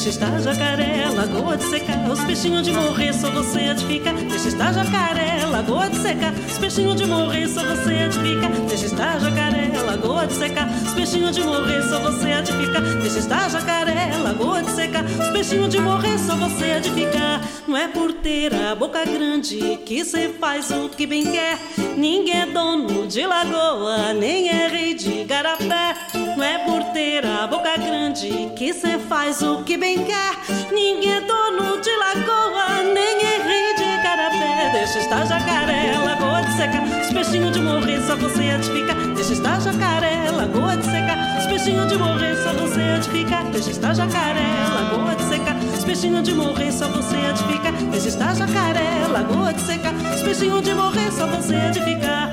Deixa 0.07 0.25
estar 0.25 0.39
jacaré, 0.39 1.09
lagoa 1.09 1.57
de 1.57 1.65
secar. 1.65 2.09
Os 2.09 2.23
peixinhos 2.23 2.65
de 2.65 2.71
morrer, 2.71 3.13
só 3.13 3.29
você 3.29 3.59
edifica 3.59 4.13
Deixa 4.13 4.47
estar 4.47 4.73
jacaré, 4.73 5.45
lagoa 5.45 5.89
de 5.89 5.97
secar. 5.97 6.31
Os 6.31 6.57
peixinhos 6.57 6.95
de 6.95 7.05
morrer, 7.05 7.49
só 7.49 7.61
você 7.61 7.93
edifica 8.05 8.47
Deixa 8.69 8.85
estar 8.85 9.19
jacaré, 9.19 9.69
lagoa 9.85 10.25
de 10.25 10.33
secar. 10.33 10.69
Os 10.69 10.93
peixinhos 10.93 11.35
de 11.35 11.43
morrer, 11.43 11.83
só 11.83 11.99
você 11.99 12.31
edifica 12.31 12.79
Deixa 13.01 13.19
estar 13.19 13.49
jacaré, 13.49 14.15
lagoa 14.23 14.63
de 14.63 14.71
secar. 14.71 15.03
Os 15.03 15.29
peixinhos 15.31 15.67
de 15.67 15.81
morrer, 15.81 16.17
só 16.19 16.37
você 16.37 16.77
edifica 16.77 17.41
Não 17.67 17.75
é 17.75 17.89
por 17.89 18.13
ter 18.13 18.55
a 18.55 18.73
boca 18.75 19.03
grande 19.03 19.77
Que 19.85 20.05
cê 20.05 20.29
faz 20.39 20.71
o 20.71 20.87
que 20.87 21.05
bem 21.05 21.33
quer. 21.33 21.59
Ninguém 21.97 22.43
é 22.43 22.45
dono 22.45 23.07
de 23.07 23.25
lagoa 23.25 24.13
Nem 24.13 24.47
é 24.47 24.69
rei 24.69 24.93
de 24.93 25.25
garapé 25.25 26.06
é 26.47 26.57
por 26.59 26.83
ter 26.93 27.25
a 27.25 27.45
boca 27.45 27.75
grande 27.77 28.51
Que 28.55 28.73
cê 28.73 28.97
faz 28.97 29.41
o 29.41 29.63
que 29.63 29.77
bem 29.77 30.03
quer. 30.05 30.33
Ninguém 30.71 31.15
é 31.17 31.21
dono 31.21 31.81
de 31.81 31.91
lagoa 31.91 32.83
Nem 32.93 33.17
é 33.21 33.37
rei 33.43 33.75
de 33.75 34.03
garapé 34.03 34.71
Deixa 34.71 34.99
estar 34.99 35.25
jacaré, 35.25 35.97
lagoa 35.97 36.41
de 36.41 36.53
seca. 36.55 36.81
Os 37.01 37.11
peixinhos 37.11 37.51
de 37.51 37.59
morrer, 37.59 38.01
só 38.01 38.15
você 38.15 38.43
edifica 38.43 38.93
Deixa 39.15 39.33
estar 39.33 39.59
jacaré, 39.59 40.31
lagoa 40.31 40.77
de 40.77 40.85
seca. 40.85 41.17
Os 41.39 41.45
peixinhos 41.47 41.87
de 41.87 41.97
morrer, 41.97 42.35
só 42.43 42.53
você 42.53 42.81
edifica 42.81 43.43
Deixa 43.51 43.71
estar 43.71 43.93
jacaré, 43.93 44.47
lagoa 44.73 45.15
de 45.15 45.23
seca. 45.23 45.55
Os 45.77 45.83
peixinhos 45.83 46.23
de 46.23 46.33
morrer, 46.33 46.71
só 46.71 46.87
você 46.87 47.17
edifica 47.17 47.71
Deixa 47.91 48.07
estar 48.07 48.35
jacaré, 48.35 49.07
lagoa 49.11 49.53
de 49.53 49.61
seca. 49.61 49.91
Os 50.15 50.21
peixinhos 50.21 50.61
de 50.61 50.73
morrer, 50.73 51.11
só 51.11 51.27
você 51.27 51.55
o 51.55 52.26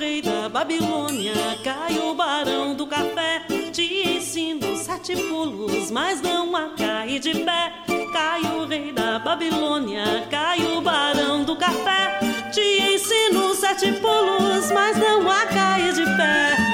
rei 0.00 0.22
da 0.22 0.48
Babilônia 0.48 1.34
Cai 1.62 1.98
o 1.98 2.14
barão 2.14 2.74
do 2.74 2.86
café. 2.86 3.44
Te 3.70 4.16
ensino 4.16 4.74
sete 4.74 5.14
pulos 5.14 5.90
Mas 5.90 6.22
não 6.22 6.56
a 6.56 6.70
cair 6.70 7.20
de 7.20 7.34
pé. 7.40 7.74
Cai 8.10 8.40
o 8.40 8.64
rei 8.66 8.92
da 8.92 9.18
Babilônia 9.18 10.26
Cai 10.30 10.60
o 10.64 10.80
barão 10.80 11.44
do 11.44 11.54
café. 11.54 12.18
Te 12.50 12.94
ensino 12.94 13.54
sete 13.54 13.92
pulos 13.92 14.72
Mas 14.72 14.96
não 14.96 15.30
a 15.30 15.44
cair 15.46 15.92
de 15.92 16.04
pé 16.16 16.69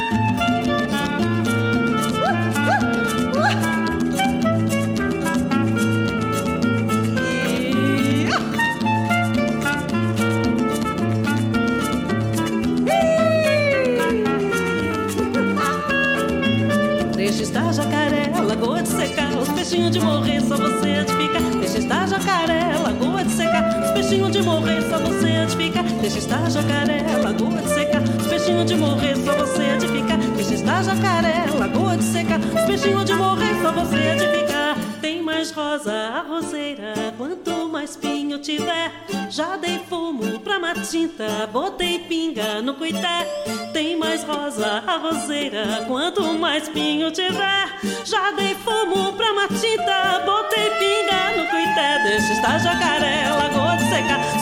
peixinhos 19.66 19.90
de 19.90 20.00
morrer, 20.00 20.40
só 20.42 20.56
você 20.56 20.88
edifica 21.00 21.40
Deixa 21.58 21.78
estar 21.78 22.06
jacaré, 22.06 22.76
lagoa 22.84 23.24
de 23.24 23.32
secar. 23.32 23.82
Os 23.82 23.90
peixinhos 23.90 24.30
de 24.30 24.42
morrer, 24.42 24.80
só 24.82 24.98
você 24.98 25.28
edifica 25.42 25.82
Deixa 26.00 26.18
estar 26.18 26.48
jacaré, 26.48 27.02
lagoa 27.20 27.60
de 27.60 27.68
secar. 27.68 28.02
Os 28.02 28.26
peixinhos 28.28 28.66
de 28.66 28.76
morrer, 28.76 29.16
só 29.16 29.32
você 29.32 29.62
edifica 29.74 30.16
Deixa 30.36 30.54
estar 30.54 30.84
jacaré, 30.84 31.46
lagoa 31.58 31.96
de 31.96 32.04
secar. 32.04 32.38
Os 32.38 32.64
peixinhos 32.64 33.04
de 33.04 33.14
morrer, 33.14 33.60
só 33.60 33.72
você 33.72 33.96
edifica 33.96 34.65
Tem 35.07 35.22
mais 35.22 35.52
rosa 35.52 35.92
a 35.92 36.22
roseira. 36.22 36.92
Quanto 37.16 37.68
mais 37.68 37.94
pinho 37.94 38.40
tiver 38.40 38.90
Já 39.30 39.57
dei 39.57 39.78
fumo 39.88 40.40
pra 40.40 40.59
matinta. 40.59 41.46
Botei 41.52 42.00
pinga 42.00 42.61
no 42.61 42.74
cuité 42.74 43.24
Tem 43.72 43.96
mais 43.96 44.24
rosa 44.24 44.82
a 44.84 44.96
roseira. 44.96 45.84
Quanto 45.86 46.24
mais 46.34 46.68
pinho 46.68 47.12
tiver 47.12 47.68
Já 48.04 48.32
dei 48.32 48.57
fumo 48.57 49.12
pra 49.12 49.32
matinta. 49.32 50.24
Botei 50.24 50.70
pinga 50.70 51.36
no 51.36 51.46
cuité 51.50 52.02
Deixa 52.02 52.32
estar 52.32 52.59
jacaré, 52.59 53.30
lagoa 53.30 53.65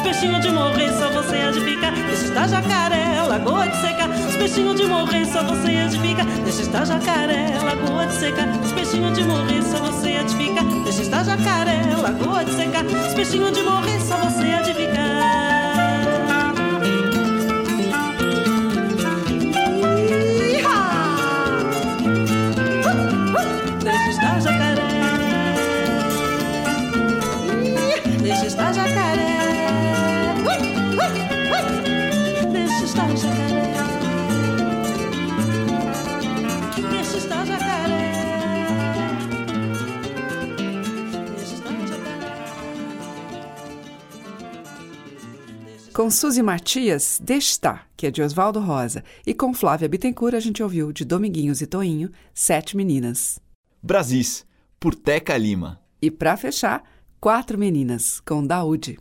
peixinhos 0.05 0.41
de 0.41 0.51
morrer, 0.51 0.93
só 0.93 1.11
você 1.11 1.37
edifica 1.49 1.91
Deixa 1.91 2.25
estar 2.27 2.49
jacaré, 2.49 3.23
lagoa 3.27 3.67
de 3.67 3.77
secar 3.77 4.11
Os 4.11 4.37
peixinhos 4.37 4.77
de 4.77 4.87
morrer, 4.87 5.25
só 5.25 5.43
você 5.43 5.73
edifica 5.73 6.25
Deixa 6.45 6.63
estar 6.63 6.85
jacaré, 6.85 7.59
lagoa 7.63 8.07
de 8.07 8.15
secar 8.15 8.49
Os 8.63 8.73
peixinhos 8.73 9.17
de 9.17 9.25
morrer, 9.25 9.63
só 9.63 9.79
você 9.79 10.11
edifica 10.19 10.63
Deixa 10.85 11.03
estar 11.03 11.25
jacaré, 11.25 11.81
lagoa 12.01 12.45
de 12.45 12.53
secar 12.53 12.85
Os 12.85 13.15
peixinhos 13.15 13.53
de 13.53 13.63
morrer, 13.63 14.01
só 14.01 14.17
você 14.19 14.47
edifica 14.47 14.75
Deixa 14.93 15.14
Com 46.05 46.11
Suzy 46.11 46.43
Matias, 46.43 47.19
Estar, 47.27 47.89
que 47.97 48.07
é 48.07 48.11
de 48.11 48.21
Oswaldo 48.21 48.61
Rosa, 48.61 49.03
e 49.27 49.33
com 49.33 49.55
Flávia 49.55 49.89
Bittencourt 49.89 50.35
a 50.35 50.39
gente 50.39 50.63
ouviu 50.63 50.93
de 50.93 51.03
Dominguinhos 51.03 51.63
e 51.63 51.67
Toinho, 51.67 52.11
Sete 52.35 52.77
Meninas. 52.77 53.41
Brasis, 53.83 54.45
por 54.79 54.95
Teca 54.95 55.35
Lima. 55.39 55.81
E 56.03 56.11
pra 56.11 56.37
fechar, 56.37 56.85
Quatro 57.19 57.57
Meninas, 57.57 58.21
com 58.21 58.47
Daúde. 58.47 58.99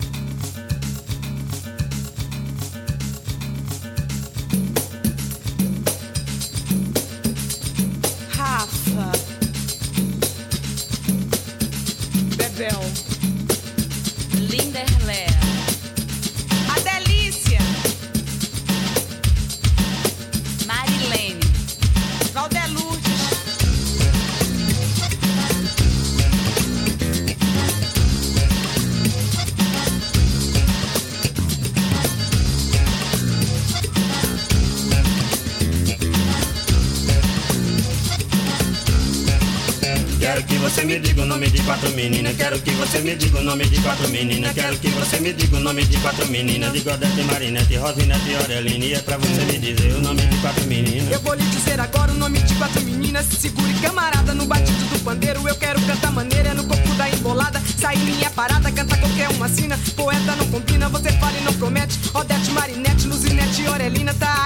Você 42.93 42.99
me 42.99 43.15
diga 43.15 43.39
o 43.39 43.43
nome 43.43 43.65
de 43.65 43.81
quatro 43.81 44.07
meninas. 44.09 44.53
Quero 44.53 44.77
que 44.77 44.87
você 44.89 45.19
me 45.19 45.33
diga 45.33 45.57
o 45.57 45.59
nome 45.59 45.83
de 45.83 45.97
quatro 45.97 46.27
meninas. 46.27 46.71
De 46.71 46.79
Godete, 46.81 47.23
Marinete, 47.23 47.75
Rosinete 47.75 48.35
Aureline. 48.35 48.93
É 48.93 48.99
pra 48.99 49.17
você 49.17 49.45
me 49.45 49.57
dizer 49.57 49.95
o 49.95 50.01
nome 50.01 50.21
de 50.21 50.37
quatro 50.37 50.63
meninas. 50.65 51.11
Eu 51.11 51.19
vou 51.21 51.33
lhe 51.33 51.43
dizer 51.45 51.79
agora 51.79 52.11
o 52.11 52.15
nome 52.15 52.39
de 52.39 52.53
quatro 52.53 52.79
meninas. 52.83 53.25
Se 53.25 53.35
segure, 53.37 53.73
camarada, 53.81 54.35
no 54.35 54.45
batido 54.45 54.85
do 54.85 54.99
pandeiro. 55.03 55.47
Eu 55.47 55.55
quero 55.55 55.81
cantar 55.81 56.11
maneira 56.11 56.53
no 56.53 56.65
corpo 56.65 56.87
da 56.93 57.09
embolada. 57.09 57.59
Sair 57.79 57.97
minha 57.97 58.29
parada, 58.29 58.71
canta 58.71 58.95
qualquer 58.95 59.29
uma 59.29 59.49
sina. 59.49 59.75
Poeta 59.95 60.35
não 60.35 60.45
combina, 60.49 60.87
você 60.87 61.11
fala 61.13 61.35
e 61.35 61.41
não 61.41 61.53
promete. 61.53 61.99
Odete, 62.13 62.51
Marinete, 62.51 63.07
Luzinete 63.07 63.65
Aurelina. 63.65 64.13
Tá 64.13 64.42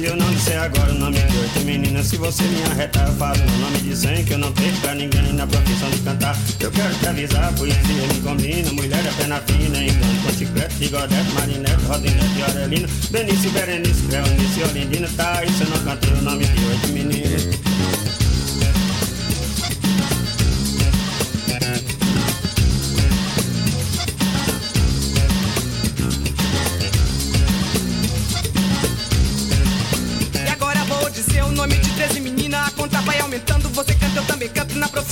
se 0.00 0.06
eu 0.06 0.16
não 0.16 0.30
disser 0.30 0.58
agora 0.58 0.92
o 0.92 0.98
nome 0.98 1.18
de 1.18 1.36
oito 1.36 1.60
meninas, 1.60 2.06
se 2.06 2.16
você 2.16 2.42
me 2.44 2.62
arretar, 2.70 3.06
eu 3.06 3.14
falo 3.16 3.38
o 3.38 3.58
nome 3.58 3.78
de 3.80 3.94
cem. 3.94 4.24
Que 4.24 4.32
eu 4.32 4.38
não 4.38 4.50
tenho 4.52 4.74
pra 4.80 4.94
ninguém 4.94 5.34
na 5.34 5.46
profissão 5.46 5.90
de 5.90 5.98
cantar. 5.98 6.34
Eu 6.58 6.70
quero 6.70 6.94
te 6.94 7.06
avisar, 7.06 7.52
poesia 7.54 8.06
me 8.08 8.20
combina. 8.22 8.72
Mulher 8.72 9.04
é 9.04 9.12
pena 9.22 9.42
fina, 9.46 9.82
engano 9.82 10.22
com 10.22 10.32
chiclete, 10.32 10.74
bigodete, 10.76 11.30
marinete, 11.34 11.84
rosinete 11.84 12.38
e 12.38 12.42
Aurelina. 12.42 12.88
Benício, 13.10 13.50
Berenice, 13.50 14.02
Cleonice 14.08 14.62
Olindina. 14.62 15.08
Tá 15.16 15.42
se 15.46 15.62
eu 15.62 15.68
não 15.68 15.78
cantei 15.84 16.12
o 16.12 16.22
nome 16.22 16.46
de 16.46 16.64
oito 16.64 16.88
meninas. 16.88 18.29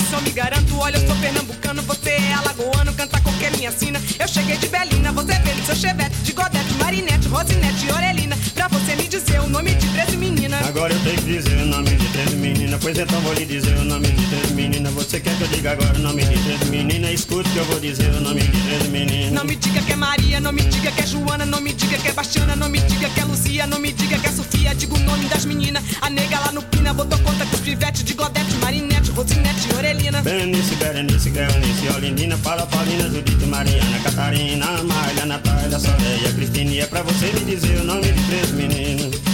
Na 0.09 0.17
profissão 0.17 0.21
me 0.21 0.31
garanto. 0.31 0.75
Olha, 0.79 0.97
eu 0.97 1.07
sou 1.07 1.15
pernambucano, 1.17 1.81
você 1.83 2.09
é 2.09 2.33
alagoano. 2.33 2.91
Canta 2.93 3.21
qualquer 3.21 3.55
minha 3.55 3.71
sina. 3.71 4.01
Eu 4.17 4.27
cheguei 4.27 4.57
de 4.57 4.67
Belina, 4.67 5.11
você 5.11 5.33
veio 5.39 5.63
seu 5.65 5.75
chevette. 5.75 6.15
De 6.23 6.31
Godete, 6.31 6.73
Marinete, 6.79 7.27
Rosinete 7.27 7.85
e 7.85 7.91
Orelina. 7.91 8.35
Pra 8.55 8.67
você 8.67 8.95
me 8.95 9.07
dizer 9.07 9.39
o 9.39 9.47
nome 9.47 9.75
de 9.75 9.87
13 9.87 10.17
meninas. 10.17 10.67
Agora 10.67 10.93
eu 10.93 10.99
tenho 11.01 11.15
que 11.15 11.33
dizer 11.33 11.61
o 11.61 11.65
nome 11.67 11.89
de 11.91 12.07
três 12.09 12.33
meninas. 12.33 12.79
Pois 12.81 12.97
então 12.97 13.21
vou 13.21 13.33
lhe 13.33 13.45
dizer 13.45 13.77
o 13.77 13.85
nome 13.85 14.07
de 14.07 14.25
três 14.27 14.51
meninas. 14.51 14.93
Você 14.93 15.19
quer 15.19 15.35
que 15.37 15.41
eu 15.43 15.47
diga 15.47 15.71
agora 15.71 15.95
o 15.95 16.01
nome 16.01 16.23
de 16.23 16.43
três 16.43 16.63
meninas? 16.69 17.11
Escute 17.11 17.49
que 17.49 17.57
eu 17.57 17.65
vou 17.65 17.79
dizer 17.79 18.09
o 18.15 18.21
nome 18.21 18.41
de 18.41 18.61
três 18.63 18.87
meninas. 18.87 19.31
Não 19.31 19.43
me 19.43 19.55
diga 19.55 19.81
que 19.81 19.93
é 19.93 19.95
Maria, 19.95 20.39
não 20.39 20.51
me 20.51 20.63
diga 20.63 20.91
que 20.91 21.01
é 21.01 21.05
Joana, 21.05 21.45
não 21.45 21.61
me 21.61 21.73
diga 21.73 21.97
que 21.97 22.07
é 22.07 22.13
Bastiana, 22.13 22.55
não 22.55 22.69
me 22.69 22.79
diga 22.79 23.09
que 23.09 23.19
é 23.19 23.25
Luzia, 23.25 23.67
não 23.67 23.79
me 23.79 23.91
diga 23.91 24.17
que 24.17 24.27
é 24.27 24.31
Sofia. 24.31 24.73
Diga 24.73 24.95
o 24.95 24.99
nome 24.99 25.25
das 25.25 25.45
meninas. 25.45 25.83
A 26.01 26.09
nega 26.09 26.39
lá 26.39 26.51
no 26.51 26.61
Pina 26.63 26.93
botou 26.93 27.19
conta 27.19 27.45
com 27.45 27.55
os 27.55 27.61
pivetes 27.61 28.03
de 28.03 28.13
Godete, 28.13 28.55
Marinete, 28.55 28.88
Rosinete 29.19 29.67
e 29.67 29.75
Orelina. 29.75 30.21
Berenice, 30.21 30.75
Berenice, 30.75 31.29
Cleonice, 31.29 31.89
Olindina, 31.89 32.37
Paula, 32.37 32.65
Paulina, 32.65 33.09
Judite, 33.09 33.45
Mariana, 33.47 33.99
Catarina, 34.01 34.65
Amália, 34.79 35.25
Natália, 35.25 35.77
Soleia, 35.77 36.31
Cristina. 36.33 36.71
E 36.71 36.79
é 36.79 36.85
pra 36.85 37.01
você 37.01 37.25
me 37.33 37.43
dizer 37.43 37.81
o 37.81 37.83
nome 37.83 38.13
de 38.13 38.23
três 38.27 38.51
meninas. 38.51 39.28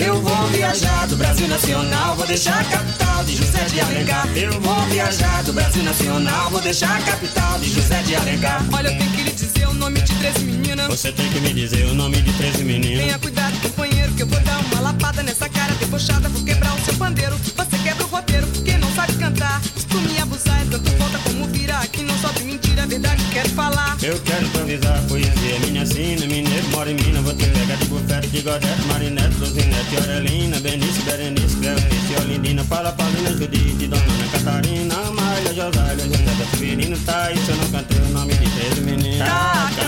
Eu 0.00 0.20
vou 0.22 0.46
viajar 0.48 1.06
do 1.08 1.16
Brasil 1.16 1.48
Nacional, 1.48 2.14
vou 2.16 2.26
deixar 2.26 2.60
a 2.60 2.64
capital 2.64 3.24
de 3.24 3.36
José 3.36 3.64
de 3.64 3.80
Alencar. 3.80 4.28
Eu 4.36 4.60
vou 4.60 4.80
viajar 4.86 5.42
do 5.42 5.52
Brasil 5.52 5.82
Nacional, 5.82 6.50
vou 6.50 6.60
deixar 6.60 6.96
a 6.96 7.02
capital 7.02 7.58
de 7.58 7.70
José 7.70 8.02
de 8.02 8.14
Alencar. 8.14 8.64
Olha, 8.72 8.88
eu 8.88 8.98
tenho 8.98 9.10
que 9.10 9.22
lhe 9.22 9.32
dizer 9.32 9.68
o 9.68 9.74
nome 9.74 10.00
de 10.00 10.14
13 10.14 10.44
meninas. 10.44 10.86
Você 10.86 11.12
tem 11.12 11.28
que 11.28 11.40
me 11.40 11.52
dizer 11.52 11.84
o 11.86 11.94
nome 11.94 12.20
de 12.22 12.32
três 12.32 12.56
meninas. 12.60 12.98
Tenha 12.98 13.18
cuidado, 13.18 13.60
companheiro, 13.60 14.12
que 14.14 14.22
eu 14.22 14.26
vou 14.26 14.40
dar 14.40 14.58
uma 14.60 14.80
lapada 14.80 15.22
nessa 15.22 15.48
cara 15.48 15.74
debochada. 15.74 16.28
Vou 16.28 16.44
quebrar 16.44 16.74
o 16.74 16.80
seu 16.84 16.94
pandeiro. 16.94 17.36
Você 17.36 17.78
quebra 17.82 18.04
o 18.04 18.08
roteiro 18.08 18.46
porque 18.46 18.78
não 18.78 18.90
sabe 18.94 19.12
cantar. 19.14 19.60
Se 19.62 19.86
tu 19.86 19.96
me 20.00 20.18
abusar, 20.18 20.62
é 20.62 20.64
tanto 20.70 20.90
volta 20.92 21.18
como 21.24 21.46
virar. 21.48 21.80
Aqui 21.82 22.02
não 22.02 22.16
sobe 22.18 22.44
mentira, 22.44 22.82
é 22.82 22.86
verdade, 22.86 23.22
quero 23.32 23.48
falar. 23.50 23.96
Eu 24.02 24.18
quero 24.20 24.46
improvisar 24.46 25.02
poesia, 25.08 25.58
minha 25.66 25.84
sina, 25.84 26.26
mineiro, 26.26 26.68
mora 26.68 26.90
em 26.90 26.94
Minas, 26.94 27.22
vou 27.22 27.34
te 27.34 27.47
de 28.30 28.42
godete, 28.42 28.82
marinete, 28.88 29.34
luzinete, 29.38 29.96
orelina, 30.02 30.60
Benício, 30.60 31.02
Berenice, 31.04 31.56
Cleonice, 31.56 32.16
Olindina, 32.20 32.64
Paula, 32.64 32.92
Paulina, 32.92 33.30
Judite, 33.30 33.86
Dona 33.86 34.02
Ana 34.02 34.28
Catarina, 34.32 34.94
Amália, 34.94 35.54
Josália, 35.54 36.04
José, 36.04 36.46
Severino, 36.50 36.96
isso 36.96 37.50
eu 37.50 37.56
não 37.56 37.70
cantei 37.70 37.98
o 37.98 38.08
nome 38.10 38.34
de 38.34 38.50
três 38.50 38.78
meninas. 38.80 39.28
Tá 39.28 39.87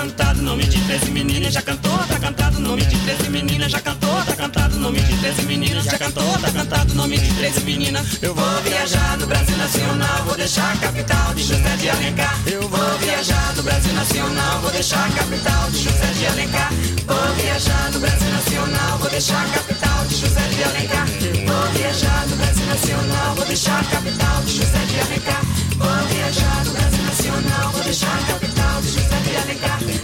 nome 0.51 0.66
de 0.66 0.80
13 0.80 1.11
meninas, 1.12 1.53
já 1.55 1.62
cantou, 1.62 1.96
tá 2.09 2.18
cantado 2.18 2.59
o 2.59 2.61
nome 2.61 2.84
de 2.84 2.98
13 2.98 3.30
meninas, 3.30 3.70
já 3.70 3.80
cantou, 3.80 4.24
tá 4.24 4.34
cantado 4.34 4.76
o 4.76 4.80
nome 4.80 5.01
de 5.01 5.16
13 5.18 5.42
meninas, 5.42 5.84
já 5.84 5.96
cantou, 5.96 6.38
tá 6.38 6.51
cantado 6.51 6.92
o 6.92 6.96
nome 6.96 7.18
de 7.18 7.32
13 7.34 7.61
meninas. 7.61 8.18
Eu 8.20 8.34
vou 8.34 8.62
viajar 8.62 9.16
no 9.18 9.28
Brasil 9.28 9.57
Nacional, 9.57 10.24
vou 10.24 10.36
deixar 10.36 10.72
a 10.72 10.76
capital 10.78 11.34
de 11.34 11.42
José 11.44 11.76
de 11.76 11.90
Alencar. 11.90 12.36
Eu 12.46 12.68
vou 12.68 12.98
viajar 12.98 13.55
no 13.55 13.62
Brasil 13.62 13.92
Nacional, 13.94 14.61
vou 14.61 14.72
deixar 14.72 15.07
a 15.07 15.11
capital 15.11 15.70
de 15.70 15.84
José 15.84 16.12
de 16.18 16.26
Alencar. 16.26 16.72
Vou 17.07 17.34
viajar 17.36 17.90
no 17.92 18.01
Brasil 18.01 18.30
Nacional, 18.30 18.98
vou 18.98 19.11
deixar 19.11 19.46
a 19.46 19.51
capital 19.51 20.05
de 20.07 20.16
José 20.16 20.48
de 20.48 20.64
Alencar. 20.64 21.07
Vou 21.07 21.78
viajar 21.78 22.26
no 22.26 22.36
Brasil 22.36 22.66
Nacional, 22.66 23.34
vou 23.36 23.44
deixar 23.46 23.80
a 23.80 23.84
capital 23.84 24.42
de 24.42 24.57
José 24.57 24.84
de 24.90 25.01
Alencar. 25.01 25.42
Vou 25.78 26.09
viajar 26.09 26.64
no 26.64 26.72
Brasil 26.72 27.05
Nacional, 27.05 27.70
vou 27.70 27.84
deixar 27.84 28.18
a 28.18 28.32
capital 28.32 28.82
de 28.82 28.88
José 28.88 29.16
de 29.24 29.36
Alencar. 29.36 29.99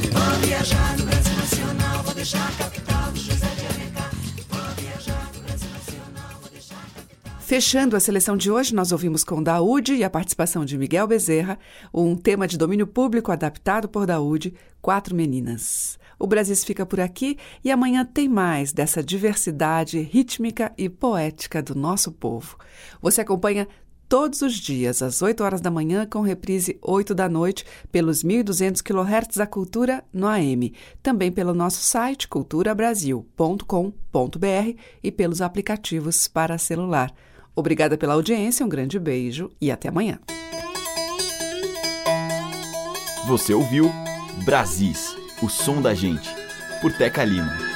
Fechando 7.46 7.96
a 7.96 8.00
seleção 8.00 8.36
de 8.36 8.50
hoje, 8.50 8.74
nós 8.74 8.90
ouvimos 8.90 9.22
com 9.22 9.40
Daúde 9.40 9.94
e 9.94 10.02
a 10.02 10.10
participação 10.10 10.64
de 10.64 10.76
Miguel 10.76 11.06
Bezerra, 11.06 11.58
um 11.94 12.16
tema 12.16 12.46
de 12.46 12.58
domínio 12.58 12.88
público 12.88 13.30
adaptado 13.30 13.88
por 13.88 14.04
Daúde, 14.04 14.52
Quatro 14.82 15.14
Meninas. 15.14 15.96
O 16.18 16.26
Brasil 16.26 16.56
fica 16.56 16.84
por 16.84 16.98
aqui 16.98 17.38
e 17.62 17.70
amanhã 17.70 18.04
tem 18.04 18.28
mais 18.28 18.72
dessa 18.72 19.00
diversidade 19.00 20.00
rítmica 20.00 20.72
e 20.76 20.88
poética 20.88 21.62
do 21.62 21.74
nosso 21.74 22.10
povo. 22.10 22.58
Você 23.00 23.20
acompanha 23.20 23.68
todos 24.08 24.42
os 24.42 24.54
dias, 24.54 25.02
às 25.02 25.22
8 25.22 25.42
horas 25.42 25.60
da 25.60 25.70
manhã, 25.70 26.06
com 26.06 26.20
reprise 26.20 26.78
8 26.82 27.14
da 27.14 27.28
noite, 27.28 27.64
pelos 27.90 28.22
1.200 28.22 28.82
kHz 28.82 29.36
da 29.36 29.46
Cultura 29.46 30.04
no 30.12 30.26
AM. 30.26 30.72
Também 31.02 31.30
pelo 31.30 31.54
nosso 31.54 31.80
site 31.80 32.28
culturabrasil.com.br 32.28 34.80
e 35.02 35.12
pelos 35.12 35.40
aplicativos 35.40 36.28
para 36.28 36.58
celular. 36.58 37.12
Obrigada 37.54 37.96
pela 37.96 38.14
audiência, 38.14 38.64
um 38.64 38.68
grande 38.68 38.98
beijo 38.98 39.50
e 39.60 39.70
até 39.70 39.88
amanhã. 39.88 40.18
Você 43.26 43.52
ouviu 43.52 43.90
Brasis, 44.44 45.16
o 45.42 45.48
som 45.48 45.82
da 45.82 45.94
gente, 45.94 46.28
por 46.80 46.92
Teca 46.92 47.24
Lima. 47.24 47.75